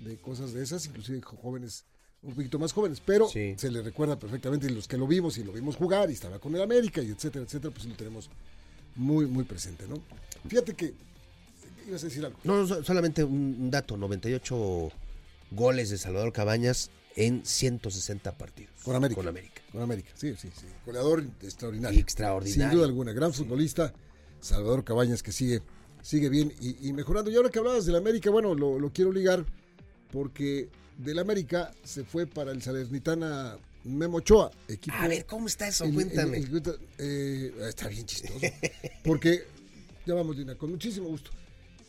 de 0.00 0.16
cosas 0.16 0.52
de 0.52 0.62
esas 0.62 0.86
inclusive 0.86 1.20
jóvenes 1.22 1.84
un 2.22 2.34
poquito 2.34 2.58
más 2.58 2.72
jóvenes 2.72 3.00
pero 3.04 3.28
Sí. 3.28 3.54
se 3.56 3.70
le 3.70 3.80
recuerda 3.82 4.18
perfectamente 4.18 4.66
y 4.66 4.70
los 4.70 4.86
que 4.86 4.96
lo 4.98 5.06
vimos 5.06 5.38
y 5.38 5.44
lo 5.44 5.52
vimos 5.52 5.76
jugar 5.76 6.10
y 6.10 6.12
estaba 6.12 6.38
con 6.38 6.54
el 6.54 6.62
América 6.62 7.02
y 7.02 7.08
etcétera 7.10 7.44
etcétera 7.44 7.72
pues 7.74 7.86
lo 7.86 7.94
tenemos 7.94 8.28
muy 8.96 9.26
muy 9.26 9.44
presente 9.44 9.86
no 9.88 9.96
fíjate 10.48 10.74
que 10.74 10.94
ibas 11.88 12.02
a 12.02 12.06
decir 12.06 12.24
algo 12.24 12.38
No, 12.44 12.58
no, 12.58 12.66
so- 12.66 12.84
solamente 12.84 13.24
un, 13.24 13.56
un 13.60 13.70
dato, 13.70 13.96
98 13.96 14.90
goles 15.50 15.90
de 15.90 15.98
Salvador 15.98 16.32
Cabañas 16.32 16.90
en 17.16 17.44
160 17.44 18.36
partidos. 18.38 18.72
Con 18.84 18.94
América. 18.96 19.16
Con 19.20 19.28
América. 19.28 19.62
Con 19.72 19.82
América, 19.82 20.10
sí, 20.14 20.34
sí, 20.40 20.48
sí. 20.54 20.66
Goleador 20.86 21.24
extraordinario. 21.42 21.98
Y 21.98 22.00
extraordinario. 22.02 22.68
Sin 22.70 22.76
duda 22.76 22.86
alguna, 22.86 23.12
gran 23.12 23.32
futbolista. 23.32 23.92
Salvador 24.40 24.84
Cabañas 24.84 25.22
que 25.22 25.32
sigue, 25.32 25.62
sigue 26.00 26.28
bien 26.28 26.52
y, 26.60 26.88
y 26.88 26.92
mejorando. 26.92 27.30
Y 27.30 27.36
ahora 27.36 27.50
que 27.50 27.58
hablabas 27.58 27.86
del 27.86 27.96
América, 27.96 28.30
bueno, 28.30 28.54
lo, 28.54 28.78
lo 28.78 28.92
quiero 28.92 29.10
ligar 29.12 29.44
porque 30.12 30.68
del 30.96 31.18
América 31.18 31.72
se 31.84 32.04
fue 32.04 32.26
para 32.26 32.52
el 32.52 32.62
Salernitana 32.62 33.56
Memo 33.84 34.18
Ochoa, 34.18 34.50
equipo. 34.68 34.96
A 34.96 35.08
ver, 35.08 35.24
¿cómo 35.26 35.46
está 35.46 35.68
eso? 35.68 35.84
el- 35.84 35.94
Cuéntame. 35.94 36.38
el- 36.38 36.56
el- 36.56 36.78
eh, 36.98 37.52
está 37.68 37.88
bien 37.88 38.06
chistoso. 38.06 38.38
Porque, 39.04 39.44
ya 40.06 40.14
vamos, 40.14 40.36
Lina, 40.36 40.54
con 40.56 40.70
muchísimo 40.70 41.08
gusto. 41.08 41.30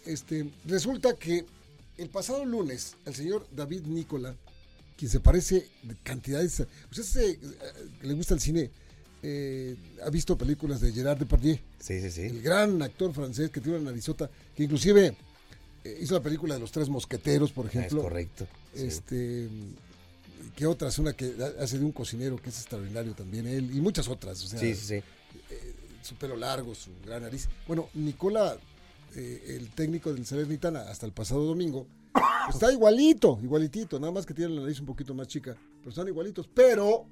Este, 0.06 0.50
resulta 0.65 1.13
que 1.15 1.45
el 2.00 2.10
pasado 2.10 2.46
lunes, 2.46 2.96
el 3.06 3.16
señor 3.16 3.48
David 3.52 3.84
Nicola, 3.84 4.36
quien 4.98 5.10
se 5.12 5.20
parece 5.20 5.68
de 5.84 5.96
cantidades. 6.04 6.64
Usted 6.92 7.04
se, 7.04 7.30
eh, 7.32 7.40
le 8.02 8.14
gusta 8.14 8.34
el 8.34 8.40
cine, 8.40 8.70
eh, 9.24 9.76
ha 10.06 10.10
visto 10.10 10.38
películas 10.38 10.82
de 10.82 10.92
Gerard 10.92 11.18
Depardieu, 11.20 11.58
sí, 11.80 12.02
sí, 12.02 12.10
sí. 12.12 12.22
el 12.22 12.42
gran 12.42 12.82
actor 12.82 13.14
francés 13.14 13.50
que 13.50 13.62
tiene 13.62 13.78
una 13.80 13.92
narizota, 13.92 14.30
que 14.56 14.64
inclusive 14.64 15.16
eh, 15.84 16.00
hizo 16.02 16.14
la 16.16 16.22
película 16.24 16.54
de 16.56 16.60
los 16.62 16.72
tres 16.72 16.90
mosqueteros, 16.90 17.52
por 17.52 17.66
Ah, 17.66 17.70
es 17.70 17.76
ejemplo. 17.76 18.02
correcto. 18.04 18.48
sí. 18.74 18.84
Este, 18.84 19.48
¿qué 20.56 20.66
otras? 20.66 20.98
Una 21.00 21.14
que 21.14 21.34
hace 21.60 21.80
de 21.80 21.86
un 21.86 21.92
cocinero 21.92 22.38
que 22.42 22.50
es 22.50 22.58
extraordinario 22.58 23.14
también 23.14 23.48
él, 23.48 23.70
y 23.76 23.82
muchas 23.82 24.08
otras. 24.08 24.44
O 24.44 24.48
sea, 24.48 24.60
sí, 24.60 24.74
sí, 24.76 24.86
sí. 24.98 25.04
su 26.02 26.16
pelo 26.16 26.36
largo, 26.38 26.74
su 26.76 26.90
gran 27.06 27.22
nariz. 27.22 27.48
Bueno, 27.68 27.90
Nicola, 27.94 28.58
eh, 29.15 29.58
el 29.58 29.69
técnico 29.69 30.13
del 30.13 30.26
Salernitana, 30.26 30.82
hasta 30.89 31.06
el 31.06 31.12
pasado 31.13 31.43
domingo, 31.43 31.88
pues 32.13 32.56
está 32.56 32.72
igualito, 32.72 33.39
igualitito, 33.43 34.00
nada 34.00 34.12
más 34.12 34.26
que 34.26 34.34
tiene 34.34 34.56
la 34.56 34.62
nariz 34.62 34.80
un 34.80 34.86
poquito 34.86 35.13
más 35.13 35.28
chica, 35.28 35.56
pero 35.80 35.89
están 35.89 36.08
igualitos. 36.08 36.48
Pero 36.54 37.06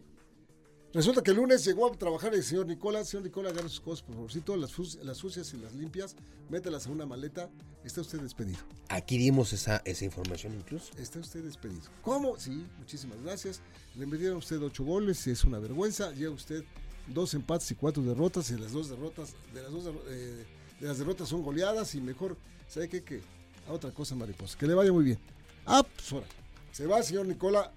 resulta 0.93 1.21
que 1.21 1.31
el 1.31 1.38
lunes 1.38 1.63
llegó 1.63 1.88
a 1.88 1.91
trabajar 1.91 2.33
el 2.33 2.43
señor 2.43 2.65
Nicola. 2.65 3.03
Señor 3.05 3.25
Nicola, 3.25 3.49
agarre 3.49 3.69
sus 3.69 3.81
cosas, 3.81 4.03
por 4.03 4.15
favorcito, 4.15 4.57
las, 4.57 4.71
las 5.03 5.17
sucias 5.17 5.53
y 5.53 5.57
las 5.57 5.73
limpias, 5.75 6.15
mételas 6.49 6.88
a 6.88 6.91
una 6.91 7.05
maleta. 7.05 7.49
Está 7.83 8.01
usted 8.01 8.19
despedido. 8.19 8.57
Aquí 8.89 9.17
dimos 9.17 9.53
esa, 9.53 9.81
esa 9.86 10.03
información 10.03 10.53
incluso. 10.55 10.91
Está 10.97 11.19
usted 11.19 11.43
despedido. 11.43 11.83
¿Cómo? 12.01 12.38
Sí, 12.38 12.65
muchísimas 12.79 13.21
gracias. 13.21 13.62
Le 13.95 14.05
metieron 14.05 14.36
a 14.36 14.39
usted 14.39 14.62
ocho 14.62 14.83
goles, 14.83 15.25
es 15.27 15.45
una 15.45 15.60
vergüenza. 15.60 16.12
Lleva 16.12 16.33
usted 16.33 16.65
dos 17.07 17.33
empates 17.33 17.71
y 17.71 17.75
cuatro 17.75 18.03
derrotas. 18.03 18.49
Y 18.51 18.57
las 18.57 18.73
dos 18.73 18.89
derrotas, 18.89 19.36
de 19.53 19.62
las 19.62 19.71
dos 19.71 19.86
derro- 19.86 20.03
eh, 20.10 20.45
las 20.79 20.97
derrotas 20.97 21.29
son 21.29 21.43
goleadas. 21.43 21.95
Y 21.95 22.01
mejor, 22.01 22.37
¿sabe 22.67 22.89
qué? 22.89 23.03
Que 23.03 23.21
a 23.67 23.71
otra 23.71 23.91
cosa, 23.91 24.15
mariposa. 24.15 24.57
Que 24.57 24.67
le 24.67 24.73
vaya 24.73 24.91
muy 24.91 25.03
bien. 25.03 25.19
Ah, 25.65 25.85
pues 25.95 26.11
ahora. 26.11 26.27
Se 26.71 26.85
va, 26.85 27.01
señor 27.01 27.25
Nicola. 27.25 27.71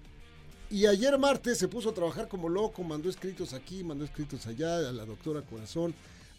Y 0.69 0.85
ayer 0.85 1.17
martes 1.17 1.57
se 1.57 1.67
puso 1.67 1.89
a 1.89 1.93
trabajar 1.93 2.29
como 2.29 2.47
loco, 2.47 2.83
mandó 2.83 3.09
escritos 3.09 3.53
aquí, 3.53 3.83
mandó 3.83 4.05
escritos 4.05 4.47
allá, 4.47 4.77
a 4.77 4.93
la 4.93 5.05
doctora 5.05 5.41
Corazón, 5.41 5.93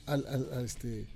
al, 0.07 0.25
a, 0.27 0.63
este, 0.63 1.07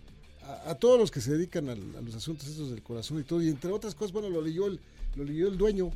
a, 0.67 0.75
todos 0.75 0.99
los 0.99 1.11
que 1.11 1.23
se 1.23 1.33
dedican 1.33 1.71
a 1.71 1.75
los 1.75 2.15
asuntos 2.15 2.47
estos 2.47 2.71
del 2.71 2.83
corazón 2.83 3.21
y 3.21 3.23
todo. 3.23 3.41
Y 3.43 3.49
entre 3.49 3.73
otras 3.73 3.95
cosas, 3.95 4.13
bueno, 4.13 4.29
lo 4.29 4.43
leyó 4.43 4.67
el, 4.67 4.81
lo 5.15 5.25
leyó 5.25 5.49
el 5.49 5.57
dueño, 5.57 5.93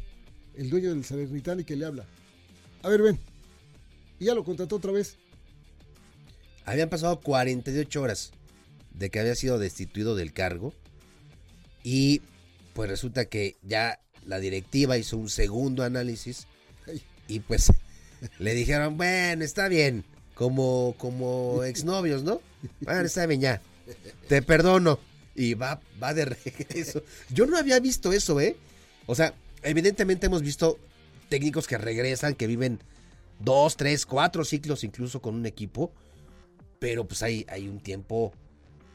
el 0.54 0.70
dueño 0.70 0.90
del 0.90 1.04
Salernitana 1.04 1.60
y 1.60 1.64
que 1.64 1.76
le 1.76 1.84
habla. 1.84 2.06
A 2.82 2.88
ver, 2.88 3.02
ven. 3.02 3.18
Y 4.18 4.24
ya 4.26 4.34
lo 4.34 4.42
contrató 4.42 4.76
otra 4.76 4.92
vez. 4.92 5.18
Habían 6.64 6.88
pasado 6.88 7.20
48 7.20 8.00
horas 8.00 8.32
de 9.00 9.08
que 9.08 9.18
había 9.18 9.34
sido 9.34 9.58
destituido 9.58 10.14
del 10.14 10.34
cargo 10.34 10.74
y 11.82 12.20
pues 12.74 12.90
resulta 12.90 13.24
que 13.24 13.56
ya 13.62 13.98
la 14.26 14.38
directiva 14.38 14.98
hizo 14.98 15.16
un 15.16 15.30
segundo 15.30 15.82
análisis 15.82 16.46
y 17.26 17.40
pues 17.40 17.72
le 18.38 18.54
dijeron, 18.54 18.98
bueno, 18.98 19.42
está 19.42 19.68
bien, 19.68 20.04
como, 20.34 20.94
como 20.98 21.64
exnovios, 21.64 22.22
¿no? 22.22 22.42
Bueno, 22.82 23.00
está 23.00 23.24
bien 23.24 23.40
ya, 23.40 23.62
te 24.28 24.42
perdono. 24.42 25.00
Y 25.34 25.54
va, 25.54 25.80
va 26.02 26.12
de 26.12 26.26
regreso. 26.26 27.02
Yo 27.30 27.46
no 27.46 27.56
había 27.56 27.80
visto 27.80 28.12
eso, 28.12 28.38
¿eh? 28.40 28.56
O 29.06 29.14
sea, 29.14 29.32
evidentemente 29.62 30.26
hemos 30.26 30.42
visto 30.42 30.78
técnicos 31.30 31.66
que 31.66 31.78
regresan, 31.78 32.34
que 32.34 32.46
viven 32.46 32.80
dos, 33.38 33.78
tres, 33.78 34.04
cuatro 34.04 34.44
ciclos 34.44 34.84
incluso 34.84 35.22
con 35.22 35.36
un 35.36 35.46
equipo, 35.46 35.90
pero 36.78 37.06
pues 37.06 37.22
hay, 37.22 37.46
hay 37.48 37.66
un 37.66 37.80
tiempo 37.80 38.34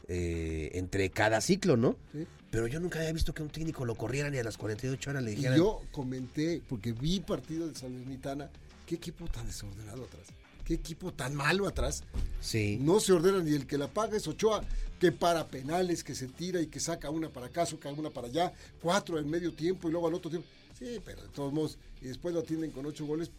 eh, 0.08 0.70
entre 0.74 1.10
cada 1.10 1.40
ciclo, 1.40 1.76
¿no? 1.76 1.96
Sí. 2.12 2.26
Pero 2.50 2.66
yo 2.68 2.80
nunca 2.80 3.00
había 3.00 3.12
visto 3.12 3.34
que 3.34 3.42
un 3.42 3.50
técnico 3.50 3.84
lo 3.84 3.96
corrieran 3.96 4.34
y 4.34 4.38
a 4.38 4.44
las 4.44 4.56
48 4.56 5.10
horas 5.10 5.22
le 5.22 5.32
Y 5.32 5.36
dijeran... 5.36 5.58
yo 5.58 5.82
comenté, 5.92 6.62
porque 6.68 6.92
vi 6.92 7.20
partido 7.20 7.66
del 7.66 7.76
Salernitana, 7.76 8.48
qué 8.86 8.94
equipo 8.94 9.26
tan 9.26 9.46
desordenado 9.46 10.04
atrás. 10.04 10.26
Qué 10.64 10.74
equipo 10.74 11.12
tan 11.12 11.34
malo 11.34 11.68
atrás. 11.68 12.02
Sí. 12.40 12.78
No 12.80 12.98
se 12.98 13.12
ordena 13.12 13.40
ni 13.40 13.54
el 13.54 13.66
que 13.66 13.78
la 13.78 13.88
paga 13.88 14.16
es 14.16 14.26
Ochoa, 14.26 14.64
que 14.98 15.12
para 15.12 15.46
penales, 15.48 16.02
que 16.02 16.14
se 16.14 16.26
tira 16.26 16.60
y 16.60 16.66
que 16.66 16.80
saca 16.80 17.10
una 17.10 17.28
para 17.28 17.46
acá, 17.46 17.66
saca 17.66 17.88
una 17.90 18.10
para 18.10 18.26
allá, 18.28 18.52
cuatro 18.82 19.18
en 19.18 19.28
medio 19.30 19.52
tiempo 19.52 19.88
y 19.88 19.92
luego 19.92 20.08
al 20.08 20.14
otro 20.14 20.30
tiempo. 20.30 20.48
Sí, 20.78 21.00
pero 21.04 21.22
de 21.22 21.28
todos 21.28 21.52
modos, 21.52 21.78
y 22.00 22.06
después 22.08 22.34
lo 22.34 22.40
atienden 22.40 22.70
con 22.70 22.84
ocho 22.86 23.06
goles, 23.06 23.30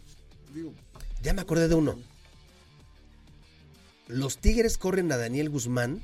digo, 0.54 0.74
Ya 1.22 1.34
me 1.34 1.42
acordé 1.42 1.68
de 1.68 1.76
uno. 1.76 1.98
Los 4.08 4.38
Tigres 4.38 4.78
corren 4.78 5.12
a 5.12 5.18
Daniel 5.18 5.50
Guzmán 5.50 6.02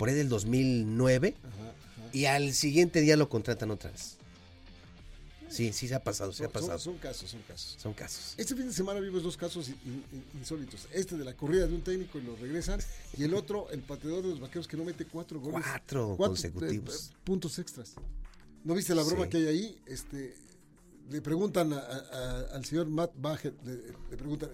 por 0.00 0.08
ahí 0.08 0.14
del 0.14 0.30
2009 0.30 1.36
ajá, 1.38 1.48
ajá. 1.52 2.10
y 2.14 2.24
al 2.24 2.54
siguiente 2.54 3.02
día 3.02 3.18
lo 3.18 3.28
contratan 3.28 3.70
otra 3.70 3.90
vez. 3.90 4.16
Sí, 5.50 5.74
sí 5.74 5.88
se 5.88 5.94
ha 5.94 6.02
pasado, 6.02 6.32
se 6.32 6.44
ha 6.46 6.48
pasado. 6.48 6.78
son 6.78 6.96
casos, 6.96 7.28
son 7.30 7.42
casos. 7.42 7.76
Son 7.78 7.92
casos. 7.92 8.34
Este 8.38 8.54
fin 8.56 8.68
de 8.68 8.72
semana 8.72 8.98
vimos 9.00 9.22
dos 9.22 9.36
casos 9.36 9.68
in- 9.68 9.74
in- 9.84 10.24
insólitos. 10.38 10.88
Este 10.90 11.18
de 11.18 11.24
la 11.24 11.34
corrida 11.36 11.66
de 11.66 11.74
un 11.74 11.82
técnico 11.82 12.18
y 12.18 12.22
lo 12.22 12.34
regresan. 12.36 12.80
Y 13.18 13.24
el 13.24 13.34
otro, 13.34 13.68
el 13.72 13.80
pateador 13.82 14.22
de 14.22 14.28
los 14.30 14.40
vaqueros 14.40 14.66
que 14.66 14.78
no 14.78 14.84
mete 14.84 15.04
cuatro 15.04 15.38
goles. 15.38 15.60
Cuatro 15.68 16.16
consecutivos. 16.16 17.10
eh, 17.12 17.16
puntos 17.24 17.58
extras. 17.58 17.92
¿No 18.64 18.74
viste 18.74 18.94
la 18.94 19.02
broma 19.02 19.24
Sí. 19.24 19.30
que 19.30 19.36
hay 19.38 19.46
ahí? 19.48 19.78
Este, 19.86 20.34
le 21.10 21.20
preguntan 21.20 21.74
a- 21.74 21.78
a- 21.80 21.82
a- 21.82 22.40
al 22.54 22.64
señor 22.64 22.86
Matt 22.86 23.10
Baggett, 23.16 23.54
le, 23.66 23.74
le 24.10 24.16
preguntan, 24.16 24.50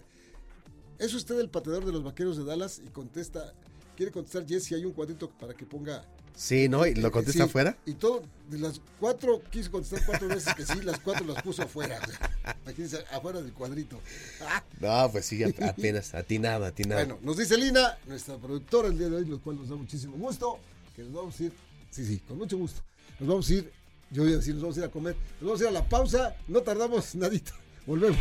¿es 0.99 1.15
usted 1.15 1.39
el 1.39 1.51
pateador 1.51 1.85
de 1.85 1.93
los 1.93 2.03
vaqueros 2.03 2.37
de 2.37 2.45
Dallas? 2.45 2.81
Y 2.85 2.89
contesta, 2.89 3.53
quiere 3.97 4.13
contestar 4.13 4.47
Jesse, 4.47 4.73
hay 4.73 4.85
un 4.85 4.93
cuadrito 4.93 5.29
para 5.31 5.55
que 5.55 5.65
ponga... 5.67 6.05
Sí, 6.35 6.69
¿no? 6.69 6.87
¿Y 6.87 6.95
lo 6.95 7.11
contesta 7.11 7.45
sí, 7.45 7.49
afuera? 7.49 7.79
Y 7.87 7.95
todo, 7.95 8.23
de 8.51 8.59
las 8.59 8.79
cuatro, 9.01 9.41
quiso 9.51 9.71
contestar 9.71 10.05
cuatro 10.05 10.29
veces 10.29 10.55
que 10.55 10.67
sí, 10.67 10.83
las 10.83 11.01
cuatro 11.01 11.25
las 11.27 11.43
puso 11.43 11.63
afuera. 11.63 11.99
o 12.03 12.07
sea, 12.11 12.57
imagínense, 12.63 12.99
afuera 13.11 13.41
del 13.41 13.55
cuadrito. 13.55 13.99
Ah, 14.43 14.63
No, 14.79 15.11
pues 15.11 15.25
sí, 15.25 15.43
ap- 15.43 15.63
apenas 15.63 16.15
atinado, 16.15 16.67
atinado. 16.67 17.01
bueno, 17.07 17.19
nos 17.23 17.39
dice 17.39 17.57
Lina, 17.57 17.97
nuestra 18.07 18.37
productora 18.37 18.89
el 18.89 18.99
día 18.99 19.09
de 19.09 19.17
hoy, 19.17 19.25
lo 19.25 19.41
cual 19.41 19.57
nos 19.57 19.71
da 19.71 19.77
muchísimo 19.77 20.15
gusto, 20.19 20.59
que 20.95 21.03
nos 21.05 21.13
vamos 21.15 21.41
a 21.41 21.45
ir, 21.45 21.53
sí, 21.91 22.05
sí, 22.05 22.19
con 22.29 22.37
mucho 22.37 22.59
gusto, 22.59 22.83
nos 23.19 23.29
vamos 23.31 23.49
a 23.49 23.55
ir, 23.55 23.73
yo 24.11 24.23
voy 24.25 24.35
a 24.35 24.37
decir, 24.37 24.53
nos 24.53 24.63
vamos 24.63 24.77
a 24.77 24.81
ir 24.81 24.85
a 24.87 24.91
comer, 24.91 25.17
nos 25.41 25.49
vamos 25.49 25.61
a 25.61 25.65
ir 25.65 25.69
a 25.69 25.73
la 25.73 25.89
pausa, 25.89 26.37
no 26.49 26.61
tardamos 26.61 27.15
nadita, 27.15 27.53
volvemos. 27.87 28.19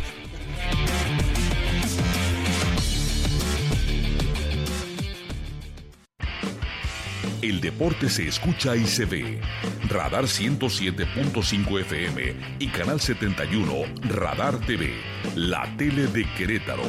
El 7.46 7.60
deporte 7.60 8.08
se 8.08 8.26
escucha 8.26 8.74
y 8.74 8.84
se 8.88 9.04
ve. 9.04 9.40
Radar 9.88 10.24
107.5 10.24 11.80
FM 11.82 12.34
y 12.58 12.66
Canal 12.68 13.00
71 13.00 13.84
Radar 14.08 14.58
TV, 14.66 14.90
la 15.36 15.72
tele 15.76 16.08
de 16.08 16.24
Querétaro. 16.36 16.82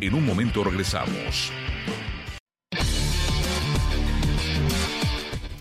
En 0.00 0.14
un 0.14 0.26
momento 0.26 0.64
regresamos. 0.64 1.52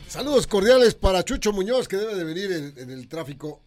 Saludos 0.07 0.47
cordiales 0.47 0.95
para 0.95 1.23
Chucho 1.23 1.53
Muñoz, 1.53 1.87
que 1.87 1.97
debe 1.97 2.15
de 2.15 2.23
venir 2.23 2.51
en, 2.51 2.73
en 2.77 2.89
el 2.89 3.07
tráfico. 3.07 3.61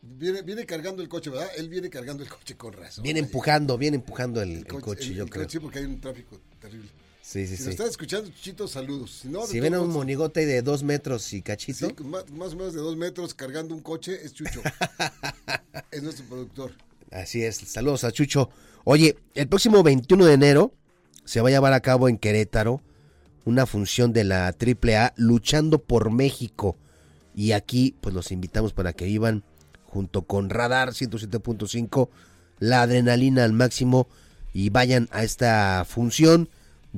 Viene, 0.00 0.40
viene 0.40 0.64
cargando 0.64 1.02
el 1.02 1.08
coche, 1.10 1.28
¿verdad? 1.28 1.48
Él 1.58 1.68
viene 1.68 1.90
cargando 1.90 2.22
el 2.22 2.30
coche 2.30 2.56
con 2.56 2.72
razón. 2.72 3.02
Viene 3.04 3.20
empujando, 3.20 3.76
viene 3.76 3.96
empujando 3.96 4.40
el, 4.40 4.52
el 4.58 4.66
coche, 4.66 5.04
el- 5.08 5.14
yo 5.16 5.24
el 5.24 5.30
creo. 5.30 5.44
coche, 5.44 5.60
porque 5.60 5.80
hay 5.80 5.84
un 5.84 6.00
tráfico 6.00 6.40
terrible. 6.58 6.88
Sí, 7.26 7.44
sí, 7.48 7.56
Si 7.56 7.56
sí. 7.56 7.64
lo 7.64 7.70
estás 7.70 7.88
escuchando, 7.88 8.30
Chuchito, 8.30 8.68
saludos. 8.68 9.18
Si, 9.22 9.28
no, 9.28 9.40
ven 9.48 9.74
a 9.74 9.80
un 9.80 9.92
monigote 9.92 10.46
de 10.46 10.62
dos 10.62 10.84
metros 10.84 11.32
y 11.32 11.42
cachito, 11.42 11.88
Sí, 11.88 12.04
más, 12.04 12.30
más 12.30 12.52
o 12.52 12.56
menos 12.56 12.72
de 12.72 12.78
dos 12.78 12.96
metros 12.96 13.34
cargando 13.34 13.74
un 13.74 13.80
coche, 13.80 14.24
es 14.24 14.32
Chucho. 14.32 14.62
es 15.90 16.04
nuestro 16.04 16.24
productor. 16.26 16.70
Así 17.10 17.42
es, 17.42 17.56
saludos 17.56 18.04
a 18.04 18.12
Chucho. 18.12 18.48
Oye, 18.84 19.18
el 19.34 19.48
próximo 19.48 19.82
21 19.82 20.24
de 20.24 20.34
enero 20.34 20.72
se 21.24 21.40
va 21.40 21.48
a 21.48 21.50
llevar 21.50 21.72
a 21.72 21.80
cabo 21.80 22.08
en 22.08 22.16
Querétaro 22.16 22.80
una 23.44 23.66
función 23.66 24.12
de 24.12 24.22
la 24.22 24.46
AAA 24.46 25.14
luchando 25.16 25.82
por 25.82 26.12
México. 26.12 26.76
Y 27.34 27.50
aquí 27.52 27.96
pues 28.00 28.14
los 28.14 28.30
invitamos 28.30 28.72
para 28.72 28.92
que 28.92 29.04
vivan 29.04 29.42
junto 29.82 30.22
con 30.22 30.48
Radar 30.48 30.90
107.5 30.90 32.08
la 32.60 32.82
adrenalina 32.82 33.42
al 33.42 33.52
máximo 33.52 34.06
y 34.52 34.70
vayan 34.70 35.08
a 35.10 35.24
esta 35.24 35.84
función 35.88 36.48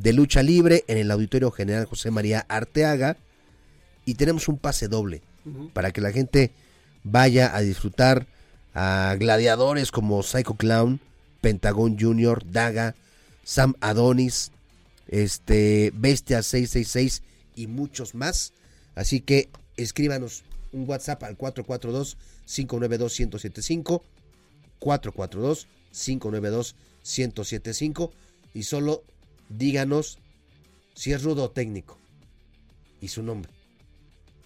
de 0.00 0.12
lucha 0.12 0.42
libre 0.42 0.84
en 0.88 0.98
el 0.98 1.10
Auditorio 1.10 1.50
General 1.50 1.84
José 1.84 2.10
María 2.10 2.44
Arteaga 2.48 3.16
y 4.04 4.14
tenemos 4.14 4.48
un 4.48 4.58
pase 4.58 4.88
doble 4.88 5.22
para 5.72 5.92
que 5.92 6.00
la 6.00 6.12
gente 6.12 6.52
vaya 7.04 7.54
a 7.56 7.60
disfrutar 7.60 8.26
a 8.74 9.16
gladiadores 9.18 9.90
como 9.90 10.22
Psycho 10.22 10.54
Clown, 10.54 11.00
Pentagon 11.40 11.98
Jr., 11.98 12.44
Daga, 12.50 12.94
Sam 13.44 13.74
Adonis, 13.80 14.52
este 15.08 15.90
Bestia 15.94 16.42
666 16.42 17.22
y 17.56 17.66
muchos 17.66 18.14
más. 18.14 18.52
Así 18.94 19.20
que 19.20 19.48
escríbanos 19.76 20.44
un 20.72 20.88
WhatsApp 20.88 21.22
al 21.24 21.36
442 21.36 22.16
592 22.44 23.20
1075 23.20 24.02
442 24.78 25.66
592-1075 25.92 28.10
y 28.54 28.62
solo 28.62 29.02
díganos 29.48 30.18
si 30.94 31.12
es 31.12 31.22
rudo 31.22 31.44
o 31.44 31.50
técnico 31.50 31.98
y 33.00 33.08
su 33.08 33.22
nombre. 33.22 33.52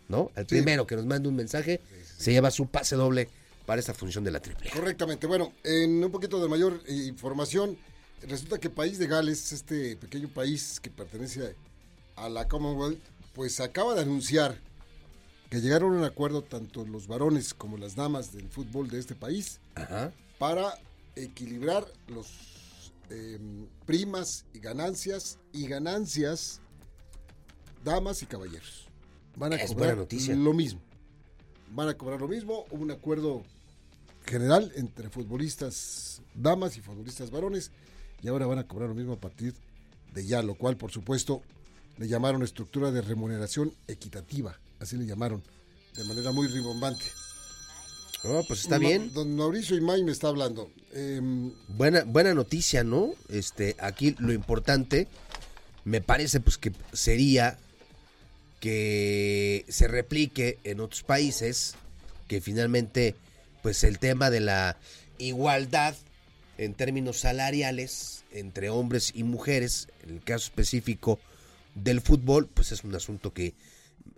¿No? 0.08 0.30
El 0.36 0.42
Sí. 0.46 0.56
primero 0.56 0.86
que 0.86 0.96
nos 0.96 1.06
mande 1.06 1.28
un 1.28 1.36
mensaje 1.36 1.80
se 2.18 2.32
lleva 2.32 2.50
su 2.50 2.66
pase 2.66 2.96
doble 2.96 3.28
para 3.66 3.80
esta 3.80 3.94
función 3.94 4.24
de 4.24 4.30
la 4.30 4.40
triple. 4.40 4.68
Correctamente. 4.70 5.26
Bueno, 5.26 5.52
en 5.64 6.02
un 6.04 6.10
poquito 6.10 6.40
de 6.42 6.48
mayor 6.48 6.82
eh, 6.86 6.92
información, 7.06 7.78
resulta 8.22 8.58
que 8.58 8.68
País 8.68 8.98
de 8.98 9.06
Gales, 9.06 9.52
este 9.52 9.96
pequeño 9.96 10.28
país 10.28 10.80
que 10.80 10.90
pertenece 10.90 11.54
a 12.16 12.28
la 12.28 12.46
Commonwealth, 12.48 13.00
pues 13.32 13.60
acaba 13.60 13.94
de 13.94 14.02
anunciar 14.02 14.58
que 15.48 15.60
llegaron 15.60 15.94
a 15.94 15.98
un 15.98 16.04
acuerdo 16.04 16.42
tanto 16.42 16.84
los 16.84 17.06
varones 17.06 17.54
como 17.54 17.78
las 17.78 17.94
damas 17.94 18.32
del 18.32 18.48
fútbol 18.48 18.88
de 18.90 18.98
este 18.98 19.14
país 19.14 19.60
Ajá. 19.74 20.12
para 20.38 20.78
equilibrar 21.16 21.86
los 22.08 22.26
eh, 23.12 23.38
primas 23.86 24.44
y 24.54 24.58
ganancias 24.58 25.38
y 25.52 25.66
ganancias 25.66 26.60
damas 27.84 28.22
y 28.22 28.26
caballeros. 28.26 28.86
Van 29.36 29.52
a 29.52 29.56
Es 29.56 29.72
cobrar 29.72 29.96
noticia. 29.96 30.34
lo 30.34 30.52
mismo. 30.52 30.80
Van 31.70 31.88
a 31.88 31.94
cobrar 31.94 32.20
lo 32.20 32.28
mismo. 32.28 32.64
Hubo 32.70 32.82
un 32.82 32.90
acuerdo 32.90 33.42
general 34.26 34.72
entre 34.76 35.10
futbolistas 35.10 36.22
damas 36.34 36.76
y 36.76 36.80
futbolistas 36.80 37.30
varones 37.30 37.70
y 38.22 38.28
ahora 38.28 38.46
van 38.46 38.58
a 38.58 38.66
cobrar 38.68 38.88
lo 38.88 38.94
mismo 38.94 39.12
a 39.14 39.20
partir 39.20 39.54
de 40.14 40.24
ya, 40.26 40.42
lo 40.42 40.54
cual 40.54 40.76
por 40.76 40.90
supuesto 40.92 41.42
le 41.98 42.08
llamaron 42.08 42.42
estructura 42.42 42.90
de 42.90 43.02
remuneración 43.02 43.74
equitativa, 43.88 44.58
así 44.78 44.96
le 44.96 45.06
llamaron, 45.06 45.42
de 45.96 46.04
manera 46.04 46.30
muy 46.32 46.46
ribombante. 46.46 47.04
Oh, 48.24 48.44
pues 48.46 48.60
está 48.60 48.78
Ma- 48.78 48.88
bien. 48.88 49.12
Don 49.12 49.34
Mauricio 49.36 49.76
Imay 49.76 50.02
me 50.04 50.12
está 50.12 50.28
hablando. 50.28 50.70
Em, 50.94 51.52
Buena, 51.68 52.04
buena 52.04 52.34
noticia, 52.34 52.84
¿no? 52.84 53.14
Este, 53.28 53.74
aquí 53.80 54.14
lo 54.18 54.32
importante 54.32 55.08
me 55.84 56.00
parece 56.00 56.38
pues 56.40 56.58
que 56.58 56.72
sería 56.92 57.58
que 58.60 59.64
se 59.68 59.88
replique 59.88 60.58
en 60.64 60.80
otros 60.80 61.02
países, 61.02 61.74
que 62.28 62.40
finalmente 62.40 63.16
pues 63.62 63.82
el 63.84 63.98
tema 63.98 64.30
de 64.30 64.40
la 64.40 64.76
igualdad 65.18 65.94
en 66.58 66.74
términos 66.74 67.18
salariales 67.18 68.24
entre 68.32 68.70
hombres 68.70 69.12
y 69.14 69.24
mujeres, 69.24 69.88
en 70.04 70.10
el 70.16 70.22
caso 70.22 70.46
específico 70.46 71.18
del 71.74 72.00
fútbol, 72.00 72.48
pues 72.52 72.70
es 72.72 72.84
un 72.84 72.94
asunto 72.94 73.32
que 73.32 73.46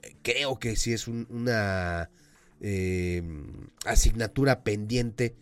eh, 0.03 0.15
creo 0.23 0.59
que 0.59 0.77
sí 0.77 0.93
es 0.93 1.09
un- 1.09 1.27
una 1.31 2.11
eh, 2.61 3.23
asignatura 3.85 4.65
pendiente 4.65 5.35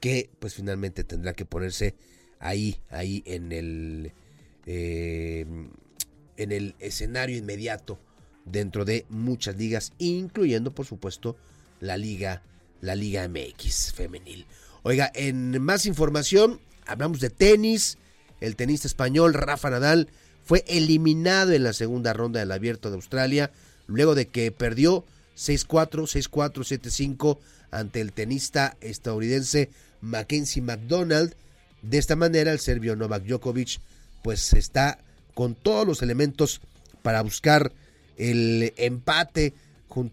que 0.00 0.30
pues 0.38 0.54
finalmente 0.54 1.04
tendrá 1.04 1.32
que 1.32 1.44
ponerse 1.44 1.94
ahí, 2.38 2.80
ahí 2.90 3.22
en 3.26 3.52
el 3.52 4.12
eh, 4.66 5.46
en 6.36 6.52
el 6.52 6.74
escenario 6.78 7.36
inmediato 7.36 7.98
dentro 8.44 8.84
de 8.84 9.04
muchas 9.08 9.56
ligas, 9.56 9.92
incluyendo 9.98 10.74
por 10.74 10.86
supuesto 10.86 11.36
la 11.80 11.96
liga, 11.96 12.42
la 12.80 12.94
liga 12.94 13.28
MX 13.28 13.92
femenil. 13.92 14.46
Oiga, 14.82 15.10
en 15.14 15.60
más 15.60 15.86
información, 15.86 16.60
hablamos 16.86 17.20
de 17.20 17.30
tenis. 17.30 17.98
El 18.40 18.56
tenista 18.56 18.86
español 18.86 19.34
Rafa 19.34 19.68
Nadal 19.68 20.08
fue 20.44 20.64
eliminado 20.68 21.52
en 21.52 21.64
la 21.64 21.72
segunda 21.72 22.12
ronda 22.12 22.40
del 22.40 22.52
Abierto 22.52 22.88
de 22.88 22.96
Australia, 22.96 23.50
luego 23.86 24.14
de 24.14 24.28
que 24.28 24.52
perdió 24.52 25.04
6-4, 25.38 26.02
6-4, 26.02 26.52
7-5 26.80 27.38
ante 27.70 28.00
el 28.00 28.12
tenista 28.12 28.76
estadounidense 28.80 29.70
Mackenzie 30.00 30.62
McDonald. 30.62 31.34
De 31.82 31.98
esta 31.98 32.16
manera, 32.16 32.52
el 32.52 32.58
serbio 32.58 32.96
Novak 32.96 33.24
Djokovic 33.24 33.80
pues 34.22 34.52
está 34.52 34.98
con 35.34 35.54
todos 35.54 35.86
los 35.86 36.02
elementos 36.02 36.60
para 37.02 37.22
buscar 37.22 37.72
el 38.16 38.74
empate 38.76 39.54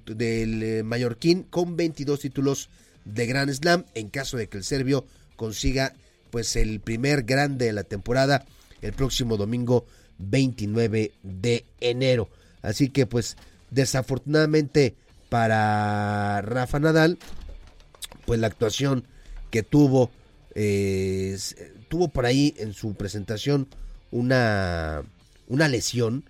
del 0.05 0.63
eh, 0.63 0.83
mallorquín 0.83 1.43
con 1.43 1.75
22 1.75 2.19
títulos 2.19 2.69
de 3.03 3.25
Grand 3.25 3.51
Slam 3.51 3.85
en 3.93 4.09
caso 4.09 4.37
de 4.37 4.47
que 4.47 4.57
el 4.57 4.63
serbio 4.63 5.05
consiga 5.35 5.93
pues 6.31 6.55
el 6.55 6.79
primer 6.79 7.23
grande 7.23 7.65
de 7.65 7.73
la 7.73 7.83
temporada 7.83 8.45
el 8.81 8.93
próximo 8.93 9.37
domingo 9.37 9.85
29 10.19 11.11
de 11.23 11.65
enero. 11.79 12.29
Así 12.61 12.89
que 12.89 13.05
pues 13.05 13.37
desafortunadamente 13.71 14.95
para 15.29 16.41
Rafa 16.41 16.79
Nadal 16.79 17.17
pues 18.25 18.39
la 18.39 18.47
actuación 18.47 19.05
que 19.51 19.63
tuvo 19.63 20.11
eh, 20.55 21.37
tuvo 21.89 22.07
por 22.07 22.25
ahí 22.25 22.53
en 22.57 22.73
su 22.73 22.93
presentación 22.95 23.67
una 24.11 25.03
una 25.47 25.67
lesión 25.67 26.23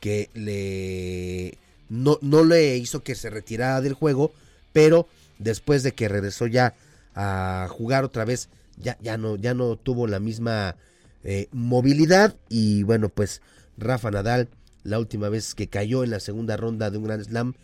que 0.00 0.30
le 0.34 1.58
no, 1.88 2.18
no 2.20 2.44
le 2.44 2.76
hizo 2.76 3.02
que 3.02 3.14
se 3.14 3.30
retirara 3.30 3.80
del 3.80 3.94
juego, 3.94 4.32
pero 4.72 5.08
después 5.38 5.82
de 5.82 5.92
que 5.92 6.08
regresó 6.08 6.46
ya 6.46 6.74
a 7.14 7.68
jugar 7.70 8.04
otra 8.04 8.24
vez, 8.24 8.48
ya, 8.76 8.98
ya 9.00 9.16
no, 9.16 9.36
ya 9.36 9.54
no 9.54 9.76
tuvo 9.76 10.06
la 10.06 10.20
misma 10.20 10.76
eh, 11.24 11.48
movilidad. 11.52 12.36
Y 12.48 12.82
bueno, 12.82 13.08
pues 13.08 13.40
Rafa 13.78 14.10
Nadal, 14.10 14.48
la 14.82 14.98
última 14.98 15.28
vez 15.28 15.54
que 15.54 15.68
cayó 15.68 16.04
en 16.04 16.10
la 16.10 16.20
segunda 16.20 16.56
ronda 16.56 16.90
de 16.90 16.98
un 16.98 17.04
Grand 17.04 17.24
Slam, 17.24 17.54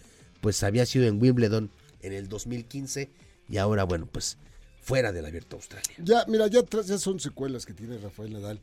pues 0.43 0.63
había 0.63 0.85
sido 0.85 1.07
en 1.07 1.23
Wimbledon 1.23 1.71
en 2.03 2.13
el 2.13 2.29
2015 2.29 3.09
y 3.49 3.57
ahora, 3.57 3.85
bueno, 3.85 4.07
pues 4.11 4.37
fuera 4.83 5.13
del 5.13 5.25
Abierto 5.25 5.57
Australia. 5.57 5.89
ya, 6.03 6.25
mira, 6.29 6.49
ya, 6.49 6.61
ya 6.85 6.99
son 6.99 7.21
secuelas 7.21 7.65
que 7.65 7.73
tiene 7.73 7.97
Rafael 7.99 8.33
Nadal. 8.33 8.61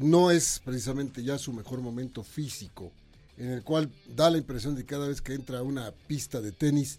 No 0.00 0.30
es 0.32 0.60
precisamente 0.64 1.22
ya 1.22 1.38
su 1.38 1.52
mejor 1.52 1.80
momento 1.80 2.24
físico, 2.24 2.90
en 3.36 3.50
el 3.50 3.62
cual 3.62 3.90
da 4.16 4.30
la 4.30 4.38
impresión 4.38 4.74
de 4.74 4.80
que 4.82 4.86
cada 4.86 5.06
vez 5.06 5.20
que 5.20 5.34
entra 5.34 5.58
a 5.58 5.62
una 5.62 5.92
pista 6.08 6.40
de 6.40 6.50
tenis 6.52 6.98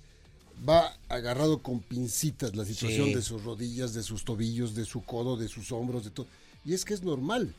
va 0.68 0.96
agarrado 1.10 1.62
con 1.64 1.80
pincitas 1.82 2.56
la 2.56 2.64
situación 2.64 3.08
Sí. 3.08 3.14
de 3.16 3.22
sus 3.22 3.44
rodillas, 3.44 3.94
de 3.94 4.04
sus 4.04 4.24
tobillos, 4.24 4.76
de 4.76 4.86
su 4.86 5.04
codo, 5.04 5.36
de 5.36 5.48
sus 5.50 5.72
hombros, 5.72 6.06
de 6.06 6.12
todo. 6.12 6.28
Y 6.64 6.74
es 6.74 6.86
que 6.86 6.94
es 6.94 7.02
normal. 7.04 7.54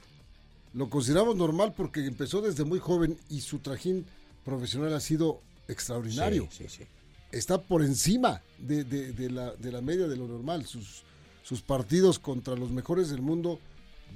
Lo 0.72 0.88
consideramos 0.88 1.36
normal 1.36 1.74
porque 1.76 2.06
empezó 2.06 2.40
desde 2.40 2.64
muy 2.64 2.78
joven 2.78 3.18
y 3.28 3.40
su 3.40 3.58
trajín 3.58 4.06
profesional 4.44 4.94
ha 4.94 5.00
sido 5.00 5.40
extraordinario. 5.68 6.48
Sí, 6.50 6.64
sí, 6.68 6.78
sí. 6.78 6.84
está 7.32 7.60
por 7.60 7.82
encima 7.82 8.42
de, 8.58 8.84
de- 8.84 9.12
de 9.12 9.30
la, 9.30 9.54
de 9.56 9.72
la 9.72 9.80
media 9.80 10.06
de 10.08 10.16
lo 10.16 10.26
normal. 10.28 10.64
Sus, 10.66 11.02
sus 11.42 11.62
partidos 11.62 12.18
contra 12.18 12.54
los 12.56 12.70
mejores 12.70 13.08
del 13.10 13.22
mundo 13.22 13.58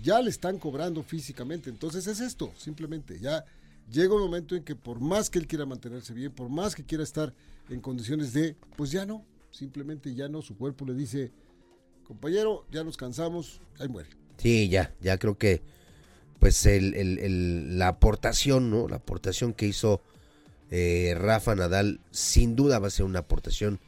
ya 0.02 0.20
le 0.22 0.30
están 0.30 0.58
cobrando 0.58 1.02
físicamente. 1.02 1.70
Entonces 1.70 2.06
es 2.06 2.20
esto, 2.20 2.52
simplemente. 2.56 3.18
Ya 3.20 3.44
llega 3.90 4.14
un 4.14 4.22
momento 4.22 4.54
en 4.56 4.62
que 4.64 4.74
por 4.76 5.00
más 5.00 5.28
que 5.30 5.38
él 5.38 5.46
quiera 5.46 5.66
mantenerse 5.66 6.12
bien, 6.14 6.32
por 6.32 6.48
más 6.48 6.74
que 6.74 6.84
quiera 6.84 7.02
estar 7.04 7.34
en 7.68 7.80
condiciones 7.80 8.32
de, 8.32 8.56
pues 8.76 8.90
ya 8.90 9.04
no, 9.04 9.24
simplemente 9.50 10.14
ya 10.14 10.28
no. 10.28 10.42
Su 10.42 10.56
cuerpo 10.56 10.84
le 10.86 10.94
dice, 10.94 11.32
compañero, 12.04 12.64
ya 12.70 12.84
nos 12.84 12.96
cansamos, 12.96 13.60
ahí 13.78 13.88
muere. 13.88 14.08
Sí, 14.38 14.68
ya, 14.68 14.94
ya 15.00 15.18
creo 15.18 15.36
que 15.36 15.62
pues 16.38 16.64
el, 16.66 16.94
el- 16.94 17.18
el- 17.18 17.78
la 17.78 17.88
aportación, 17.88 18.70
¿no? 18.70 18.88
La 18.88 18.96
aportación 18.96 19.52
que 19.52 19.66
hizo 19.66 20.00
eh, 20.70 21.14
Rafa 21.18 21.54
Nadal 21.54 22.00
sin 22.10 22.56
duda 22.56 22.78
va 22.78 22.88
a 22.88 22.90
ser 22.90 23.04
una 23.06 23.20
aportación 23.20 23.80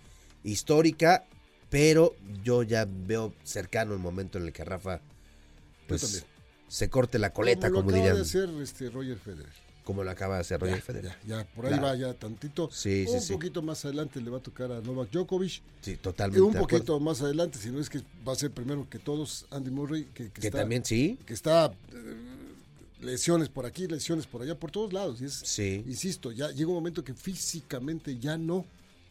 histórica, 0.44 1.24
pero 1.70 2.14
yo 2.44 2.62
ya 2.62 2.86
veo 2.88 3.32
cercano 3.44 3.92
el 3.94 4.00
momento 4.00 4.38
en 4.38 4.44
el 4.46 4.52
que 4.52 4.64
Rafa 4.64 5.00
pues 5.88 6.24
se 6.68 6.88
corte 6.90 7.18
la 7.18 7.32
coleta, 7.32 7.70
como, 7.70 7.82
como, 7.84 7.90
lo 7.90 7.96
acaba 7.96 8.08
dirían, 8.10 8.16
de 8.16 8.22
hacer 8.22 8.62
este 8.62 8.90
Roger 8.90 9.18
Federer. 9.18 9.52
como 9.84 10.04
lo 10.04 10.10
acaba 10.10 10.36
de 10.36 10.40
hacer 10.40 10.60
Roger 10.60 10.76
Ya, 10.76 10.82
Federer. 10.82 11.12
Ya, 11.26 11.36
ya, 11.38 11.44
por 11.54 11.66
ahí 11.66 11.72
Claro. 11.72 11.86
va 11.86 11.94
ya 11.96 12.14
tantito. 12.14 12.70
Sí, 12.72 13.04
sí, 13.06 13.12
un 13.12 13.20
sí. 13.20 13.32
poquito 13.34 13.62
más 13.62 13.84
adelante 13.84 14.20
le 14.20 14.30
va 14.30 14.38
a 14.38 14.42
tocar 14.42 14.72
a 14.72 14.80
Novak 14.80 15.10
Djokovic. 15.10 15.60
Sí, 15.82 15.90
Y 15.92 15.96
totalmente. 15.96 16.40
un 16.40 16.52
de 16.52 16.58
acuerdo. 16.58 16.78
poquito 16.78 17.00
más 17.00 17.20
adelante, 17.20 17.58
si 17.58 17.70
no 17.70 17.78
es 17.80 17.90
que 17.90 18.00
va 18.26 18.32
a 18.32 18.36
ser 18.36 18.50
primero 18.52 18.88
que 18.88 18.98
todos 18.98 19.46
Andy 19.50 19.70
Murray, 19.70 20.04
que, 20.14 20.30
que 20.30 20.40
Que 20.40 20.46
está, 20.48 20.60
también 20.60 20.84
sí. 20.84 21.18
que 21.26 21.34
está 21.34 21.66
eh, 21.66 22.16
lesiones 23.02 23.48
por 23.48 23.66
aquí, 23.66 23.86
lesiones 23.86 24.26
por 24.26 24.42
allá, 24.42 24.58
por 24.58 24.70
todos 24.70 24.92
lados. 24.92 25.20
Y 25.20 25.26
es, 25.26 25.34
Sí. 25.34 25.82
Insisto, 25.86 26.32
ya 26.32 26.50
llega 26.50 26.68
un 26.68 26.74
momento 26.76 27.04
que 27.04 27.14
físicamente 27.14 28.18
ya 28.18 28.36
no. 28.38 28.64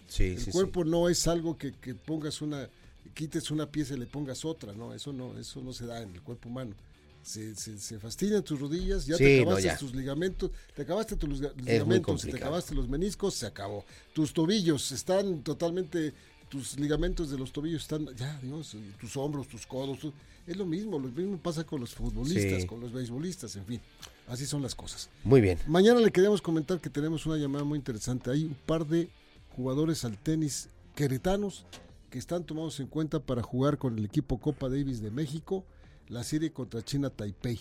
Sí, 0.07 0.23
El 0.23 0.39
sí, 0.41 0.51
cuerpo 0.51 0.83
no 0.83 1.07
es 1.09 1.27
algo 1.27 1.57
que, 1.57 1.73
que 1.73 1.93
pongas 1.95 2.41
una, 2.41 2.67
quites 3.13 3.51
una 3.51 3.69
pieza 3.71 3.93
y 3.93 3.97
le 3.97 4.05
pongas 4.07 4.43
otra, 4.45 4.73
no, 4.73 4.93
eso 4.93 5.13
no, 5.13 5.37
eso 5.37 5.61
no 5.61 5.71
se 5.73 5.85
da 5.85 6.01
en 6.01 6.13
el 6.13 6.21
cuerpo 6.21 6.49
humano. 6.49 6.75
Se, 7.23 7.55
se, 7.55 7.77
se 7.77 7.99
fastidian 7.99 8.43
tus 8.43 8.59
rodillas, 8.59 9.05
ya 9.05 9.15
te 9.15 9.37
no, 9.37 9.43
acabaste 9.43 9.67
ya. 9.67 9.77
tus 9.77 9.93
ligamentos, 9.93 10.49
te 10.75 10.81
acabaste 10.81 11.15
tus 11.15 11.39
ligamentos, 11.55 12.21
te 12.23 12.35
acabaste 12.35 12.73
los 12.73 12.89
meniscos, 12.89 13.35
se 13.35 13.45
acabó. 13.45 13.85
Tus 14.11 14.33
tobillos 14.33 14.91
están 14.91 15.43
totalmente, 15.43 16.13
tus 16.51 16.77
ligamentos 16.77 17.29
de 17.31 17.37
los 17.37 17.51
tobillos 17.51 17.81
están, 17.83 18.05
ya, 18.15 18.37
Dios, 18.43 18.75
tus 18.99 19.15
hombros, 19.17 19.47
tus 19.47 19.65
codos, 19.65 19.97
tu- 19.99 20.13
es 20.45 20.57
lo 20.57 20.65
mismo, 20.65 20.99
lo 20.99 21.07
mismo 21.07 21.37
pasa 21.37 21.63
con 21.63 21.79
los 21.79 21.93
futbolistas, 21.95 22.61
Sí. 22.63 22.67
con 22.67 22.81
los 22.81 22.91
beisbolistas, 22.91 23.55
en 23.55 23.65
fin, 23.65 23.79
así 24.27 24.45
son 24.45 24.61
las 24.61 24.75
cosas. 24.75 25.09
Muy 25.23 25.39
bien. 25.39 25.57
Mañana 25.67 25.99
le 26.01 26.11
queríamos 26.11 26.41
comentar 26.41 26.79
que 26.81 26.89
tenemos 26.89 27.25
una 27.25 27.37
llamada 27.37 27.63
muy 27.63 27.77
interesante. 27.79 28.29
Hay 28.31 28.43
un 28.43 28.55
par 28.65 28.85
de 28.85 29.09
jugadores 29.55 30.03
al 30.03 30.17
tenis 30.17 30.67
queretanos 30.95 31.65
que 32.09 32.19
están 32.19 32.43
tomados 32.43 32.79
en 32.81 32.87
cuenta 32.87 33.19
para 33.21 33.41
jugar 33.41 33.77
con 33.77 33.97
el 33.97 34.03
equipo 34.03 34.37
Copa 34.37 34.67
Davis 34.67 35.01
de 35.01 35.09
México, 35.11 35.63
la 36.09 36.23
serie 36.23 36.51
contra 36.51 36.83
China 36.83 37.09
Taipei. 37.09 37.59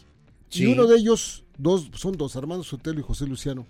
Sí. 0.48 0.64
Y 0.64 0.66
uno 0.66 0.86
de 0.88 0.96
ellos, 0.98 1.44
dos, 1.56 1.88
son 1.94 2.16
dos, 2.16 2.34
Armando 2.34 2.64
Sotelo 2.64 2.98
y 2.98 3.04
José 3.04 3.26
Luciano. 3.26 3.66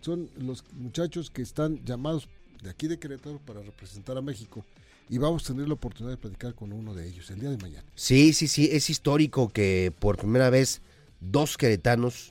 Son 0.00 0.30
los 0.38 0.62
muchachos 0.74 1.30
que 1.30 1.42
están 1.42 1.84
llamados 1.84 2.28
de 2.62 2.70
aquí 2.70 2.88
de 2.88 2.98
Querétaro 2.98 3.38
para 3.38 3.60
representar 3.62 4.16
a 4.16 4.22
México. 4.22 4.64
Y 5.08 5.18
vamos 5.18 5.44
a 5.44 5.52
tener 5.52 5.68
la 5.68 5.74
oportunidad 5.74 6.14
de 6.14 6.20
platicar 6.20 6.54
con 6.54 6.72
uno 6.72 6.94
de 6.94 7.06
ellos 7.06 7.30
el 7.30 7.38
día 7.40 7.50
de 7.50 7.58
mañana. 7.58 7.84
Sí, 7.94 8.32
sí, 8.32 8.48
sí, 8.48 8.70
es 8.72 8.88
histórico 8.88 9.50
que 9.50 9.92
por 9.98 10.16
primera 10.16 10.48
vez 10.50 10.80
dos 11.20 11.56
queretanos 11.58 12.30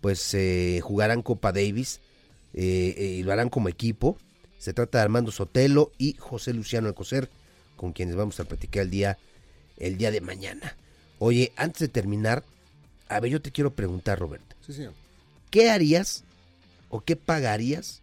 pues 0.00 0.32
eh, 0.34 0.80
jugarán 0.82 1.22
Copa 1.22 1.52
Davis 1.52 2.00
eh, 2.54 2.94
eh, 2.96 3.04
y 3.18 3.22
lo 3.22 3.32
harán 3.32 3.50
como 3.50 3.68
equipo. 3.68 4.16
Se 4.58 4.72
trata 4.72 4.98
de 4.98 5.04
Armando 5.04 5.30
Sotelo 5.30 5.92
y 5.98 6.14
José 6.18 6.54
Luciano 6.54 6.88
Alcocer, 6.88 7.28
con 7.76 7.92
quienes 7.92 8.16
vamos 8.16 8.40
a 8.40 8.44
platicar 8.44 8.84
el 8.84 8.90
día, 8.90 9.18
el 9.76 9.98
día 9.98 10.10
de 10.10 10.20
mañana. 10.22 10.76
Oye, 11.18 11.52
antes 11.56 11.80
de 11.80 11.88
terminar, 11.88 12.44
a 13.08 13.20
ver, 13.20 13.30
yo 13.30 13.42
te 13.42 13.52
quiero 13.52 13.74
preguntar, 13.74 14.18
Roberto, 14.18 14.56
Sí, 14.66 14.72
señor. 14.72 14.94
¿qué 15.50 15.70
harías 15.70 16.24
o 16.88 17.00
qué 17.02 17.16
pagarías 17.16 18.00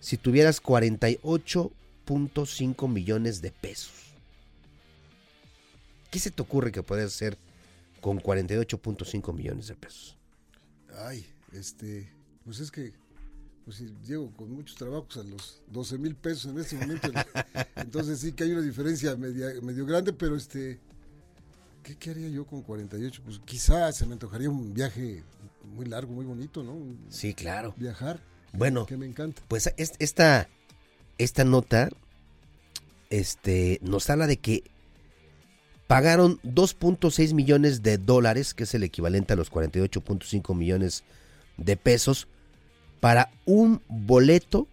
si 0.00 0.16
tuvieras 0.16 0.62
48.5 0.62 2.88
millones 2.88 3.42
de 3.42 3.50
pesos? 3.50 3.92
¿Qué 6.10 6.18
se 6.18 6.30
te 6.30 6.40
ocurre 6.42 6.72
que 6.72 6.82
puedes 6.82 7.06
hacer 7.06 7.36
con 8.00 8.18
48.5 8.20 9.32
millones 9.34 9.66
de 9.68 9.74
pesos? 9.74 10.16
Ay, 11.04 11.26
este, 11.52 12.10
pues 12.44 12.60
es 12.60 12.70
que, 12.70 12.92
pues 13.64 13.76
si 13.78 13.94
llego 14.06 14.30
con 14.32 14.50
muchos 14.50 14.76
trabajos 14.76 15.16
a 15.18 15.22
los 15.22 15.60
12 15.68 15.98
mil 15.98 16.14
pesos 16.16 16.50
en 16.50 16.58
este 16.58 16.76
momento, 16.76 17.12
entonces 17.76 18.20
sí 18.20 18.32
que 18.32 18.44
hay 18.44 18.52
una 18.52 18.62
diferencia 18.62 19.14
media, 19.16 19.48
medio 19.62 19.84
grande, 19.84 20.12
pero 20.14 20.34
este, 20.36 20.80
¿qué, 21.82 21.96
qué 21.96 22.10
haría 22.10 22.28
yo 22.28 22.46
con 22.46 22.62
48? 22.62 23.20
Pues 23.24 23.38
quizás 23.44 23.96
se 23.96 24.06
me 24.06 24.14
antojaría 24.14 24.48
un 24.48 24.72
viaje 24.72 25.22
muy 25.74 25.84
largo, 25.84 26.12
muy 26.14 26.24
bonito, 26.24 26.62
¿no? 26.62 26.72
Un- 26.72 26.98
Sí, 27.10 27.34
claro. 27.34 27.74
Viajar, 27.76 28.18
Bueno, 28.52 28.86
que 28.86 28.96
me 28.96 29.06
encanta. 29.06 29.42
pues 29.48 29.72
es- 29.76 29.92
esta, 29.98 30.48
esta 31.18 31.44
nota 31.44 31.88
este, 33.10 33.78
nos 33.82 34.08
habla 34.10 34.26
de 34.26 34.36
que 34.38 34.64
pagaron 35.86 36.38
2.6 36.42 37.32
millones 37.34 37.82
de 37.82 37.96
dólares, 37.98 38.52
que 38.54 38.64
es 38.64 38.74
el 38.74 38.82
equivalente 38.82 39.32
a 39.32 39.36
los 39.36 39.50
48.5 39.50 40.54
millones 40.54 41.04
de 41.56 41.76
pesos, 41.76 42.28
para 43.00 43.30
un 43.46 43.80
boleto 43.88 44.66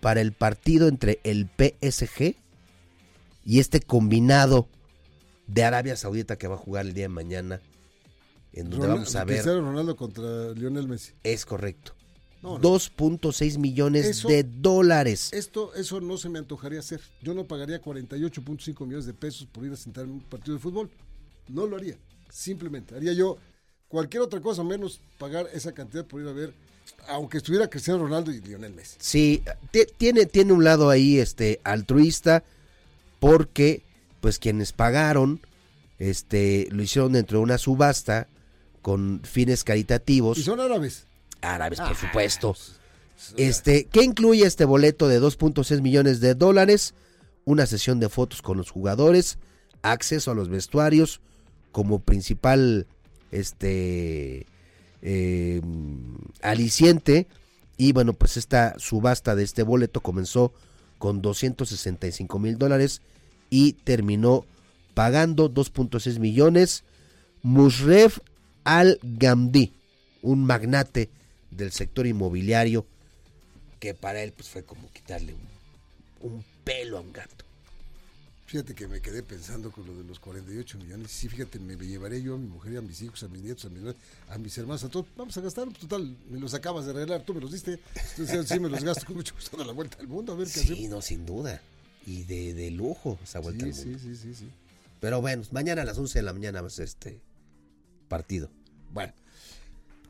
para 0.00 0.20
el 0.22 0.32
partido 0.32 0.88
entre 0.88 1.20
el 1.24 1.46
PSG 1.46 2.34
y 3.44 3.60
este 3.60 3.80
combinado 3.80 4.66
de 5.46 5.62
Arabia 5.64 5.94
Saudita 5.96 6.36
que 6.36 6.48
va 6.48 6.54
a 6.54 6.58
jugar 6.58 6.86
el 6.86 6.94
día 6.94 7.04
de 7.04 7.08
mañana, 7.10 7.60
en 8.54 8.70
donde 8.70 8.86
Ronald- 8.86 9.00
vamos 9.00 9.16
a 9.16 9.24
ver, 9.24 9.36
Cristiano 9.42 9.60
Ronaldo 9.60 9.96
contra 9.96 10.52
Lionel 10.54 10.88
Messi. 10.88 11.12
es 11.22 11.44
correcto, 11.44 11.94
No, 12.42 12.58
no. 12.58 12.60
2.6 12.60 13.58
millones 13.58 14.06
Eso- 14.06 14.28
de 14.28 14.44
dólares. 14.44 15.28
Esto, 15.32 15.74
eso 15.74 16.00
no 16.00 16.16
se 16.16 16.28
me 16.30 16.38
antojaría 16.38 16.78
hacer. 16.80 17.00
Yo 17.22 17.34
no 17.34 17.44
pagaría 17.44 17.82
48.5 17.82 18.86
millones 18.86 19.04
de 19.06 19.12
pesos 19.12 19.46
por 19.50 19.64
ir 19.66 19.72
a 19.72 19.76
sentar 19.76 20.04
en 20.04 20.12
un 20.12 20.20
partido 20.20 20.54
de 20.54 20.60
fútbol. 20.60 20.90
No 21.48 21.66
lo 21.66 21.76
haría. 21.76 21.96
Simplemente. 22.30 22.94
Haría 22.94 23.12
yo 23.12 23.36
cualquier 23.88 24.22
otra 24.22 24.40
cosa 24.40 24.62
menos 24.64 25.00
pagar 25.18 25.48
esa 25.52 25.72
cantidad 25.72 26.06
por 26.06 26.22
ir 26.22 26.28
a 26.28 26.32
ver, 26.32 26.54
aunque 27.08 27.38
estuviera 27.38 27.68
Cristiano 27.68 28.00
Ronaldo 28.04 28.30
y 28.32 28.40
Lionel 28.40 28.72
Messi. 28.72 28.96
Sí, 29.00 29.42
ti- 29.70 29.86
tiene, 29.98 30.24
tiene 30.26 30.52
un 30.52 30.64
lado 30.64 30.88
ahí 30.88 31.18
este 31.18 31.60
altruista 31.64 32.42
porque 33.18 33.82
pues 34.20 34.38
quienes 34.38 34.72
pagaron 34.72 35.40
este 35.98 36.68
lo 36.70 36.82
hicieron 36.82 37.12
dentro 37.12 37.38
de 37.38 37.44
una 37.44 37.58
subasta 37.58 38.28
con 38.82 39.20
fines 39.24 39.64
caritativos 39.64 40.38
Y 40.38 40.42
son 40.42 40.60
árabes. 40.60 41.04
Árabes 41.42 41.80
por 41.80 41.96
supuesto. 41.96 42.56
Este, 43.36 43.84
¿qué 43.84 44.02
incluye 44.02 44.46
este 44.46 44.64
boleto 44.64 45.08
de 45.08 45.20
2.6 45.20 45.80
millones 45.82 46.20
de 46.20 46.34
dólares? 46.34 46.94
Una 47.44 47.66
sesión 47.66 48.00
de 48.00 48.08
fotos 48.08 48.42
con 48.42 48.56
los 48.56 48.70
jugadores, 48.70 49.38
acceso 49.82 50.30
a 50.30 50.34
los 50.34 50.48
vestuarios 50.48 51.20
como 51.72 52.00
principal 52.00 52.86
este 53.30 54.46
eh, 55.02 55.60
aliciente 56.42 57.26
y 57.76 57.92
bueno 57.92 58.12
pues 58.12 58.36
esta 58.36 58.74
subasta 58.78 59.34
de 59.34 59.44
este 59.44 59.62
boleto 59.62 60.00
comenzó 60.00 60.52
con 60.98 61.22
265 61.22 62.38
mil 62.38 62.58
dólares 62.58 63.00
y 63.48 63.72
terminó 63.72 64.44
pagando 64.94 65.50
2.6 65.50 66.18
millones 66.18 66.84
Musref 67.42 68.18
Al 68.64 68.98
Gamdi 69.02 69.72
un 70.22 70.44
magnate 70.44 71.08
del 71.50 71.72
sector 71.72 72.06
inmobiliario 72.06 72.86
que 73.78 73.94
para 73.94 74.22
él 74.22 74.32
pues 74.32 74.48
fue 74.48 74.62
como 74.64 74.90
quitarle 74.92 75.34
un, 76.20 76.32
un 76.32 76.44
pelo 76.64 76.98
a 76.98 77.00
un 77.00 77.12
gato. 77.12 77.44
Fíjate 78.46 78.74
que 78.74 78.88
me 78.88 79.00
quedé 79.00 79.22
pensando 79.22 79.70
con 79.70 79.86
lo 79.86 79.96
de 79.96 80.02
los 80.02 80.18
48 80.18 80.76
millones. 80.78 81.12
Sí, 81.12 81.28
fíjate, 81.28 81.60
me, 81.60 81.76
me 81.76 81.86
llevaré 81.86 82.20
yo 82.20 82.34
a 82.34 82.38
mi 82.38 82.48
mujer, 82.48 82.76
a 82.78 82.80
mis 82.80 83.00
hijos, 83.00 83.22
a 83.22 83.28
mis 83.28 83.42
nietos, 83.42 83.64
a 83.66 83.68
mis, 83.68 83.94
a 84.28 84.38
mis 84.38 84.58
hermanos, 84.58 84.82
a 84.82 84.88
todos. 84.88 85.06
Vamos 85.16 85.36
a 85.38 85.40
gastar, 85.40 85.72
total, 85.72 86.16
me 86.28 86.40
los 86.40 86.52
acabas 86.52 86.84
de 86.84 86.90
arreglar, 86.90 87.22
tú 87.22 87.32
me 87.32 87.40
los 87.40 87.52
diste. 87.52 87.78
Entonces, 88.18 88.48
sí, 88.48 88.58
me 88.58 88.68
los 88.68 88.82
gasto 88.82 89.06
con 89.06 89.14
mucho 89.16 89.34
gusto 89.36 89.60
a 89.62 89.64
la 89.64 89.72
vuelta 89.72 89.98
al 90.00 90.08
mundo, 90.08 90.32
a 90.32 90.36
ver 90.36 90.48
qué 90.48 90.52
Sí, 90.60 90.72
hacemos. 90.72 90.90
no, 90.90 91.00
sin 91.00 91.24
duda. 91.24 91.62
Y 92.06 92.24
de, 92.24 92.52
de 92.54 92.72
lujo 92.72 93.20
esa 93.22 93.38
vuelta 93.38 93.66
Sí, 93.66 93.70
al 93.70 93.74
sí, 93.76 93.84
mundo. 93.86 93.98
sí, 94.02 94.16
sí, 94.16 94.34
sí. 94.34 94.50
Pero 95.00 95.20
bueno, 95.20 95.44
mañana 95.52 95.82
a 95.82 95.84
las 95.84 95.96
11 95.96 96.18
de 96.18 96.22
la 96.24 96.32
mañana 96.32 96.58
a 96.58 96.68
ser 96.70 96.86
este 96.86 97.20
partido. 98.08 98.50
Bueno, 98.92 99.12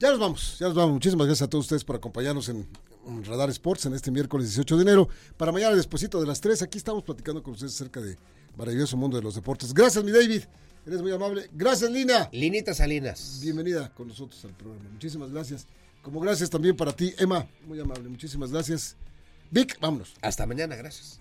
ya 0.00 0.10
nos 0.10 0.18
vamos, 0.18 0.56
ya 0.58 0.66
nos 0.66 0.74
vamos. 0.74 0.94
Muchísimas 0.94 1.26
gracias 1.26 1.46
a 1.46 1.50
todos 1.50 1.66
ustedes 1.66 1.84
por 1.84 1.96
acompañarnos 1.96 2.48
en, 2.48 2.66
Radar 3.24 3.50
Sports 3.50 3.86
en 3.86 3.94
este 3.94 4.10
miércoles 4.10 4.48
18 4.48 4.76
de 4.76 4.82
enero. 4.82 5.08
Para 5.36 5.52
mañana, 5.52 5.74
despuesito 5.74 6.20
de 6.20 6.26
las 6.26 6.40
3, 6.40 6.62
aquí 6.62 6.78
estamos 6.78 7.02
platicando 7.02 7.42
con 7.42 7.52
ustedes 7.52 7.74
acerca 7.74 8.00
de 8.00 8.16
maravilloso 8.56 8.96
mundo 8.96 9.16
de 9.16 9.22
los 9.22 9.34
deportes. 9.34 9.74
Gracias, 9.74 10.02
mi 10.02 10.10
David. 10.10 10.42
Eres 10.86 11.02
muy 11.02 11.12
amable. 11.12 11.50
Gracias, 11.52 11.90
Lina. 11.90 12.28
Linita 12.32 12.72
Salinas. 12.72 13.40
Bienvenida 13.42 13.92
con 13.94 14.08
nosotros 14.08 14.42
al 14.44 14.52
programa. 14.52 14.88
Muchísimas 14.90 15.30
gracias. 15.30 15.66
Como 16.02 16.20
gracias 16.20 16.48
también 16.48 16.76
para 16.76 16.92
ti, 16.92 17.12
Emma. 17.18 17.46
Muy 17.66 17.78
amable. 17.78 18.08
Muchísimas 18.08 18.50
gracias. 18.50 18.96
Vic, 19.50 19.78
vámonos. 19.80 20.14
Hasta 20.22 20.46
mañana, 20.46 20.76
gracias. 20.76 21.20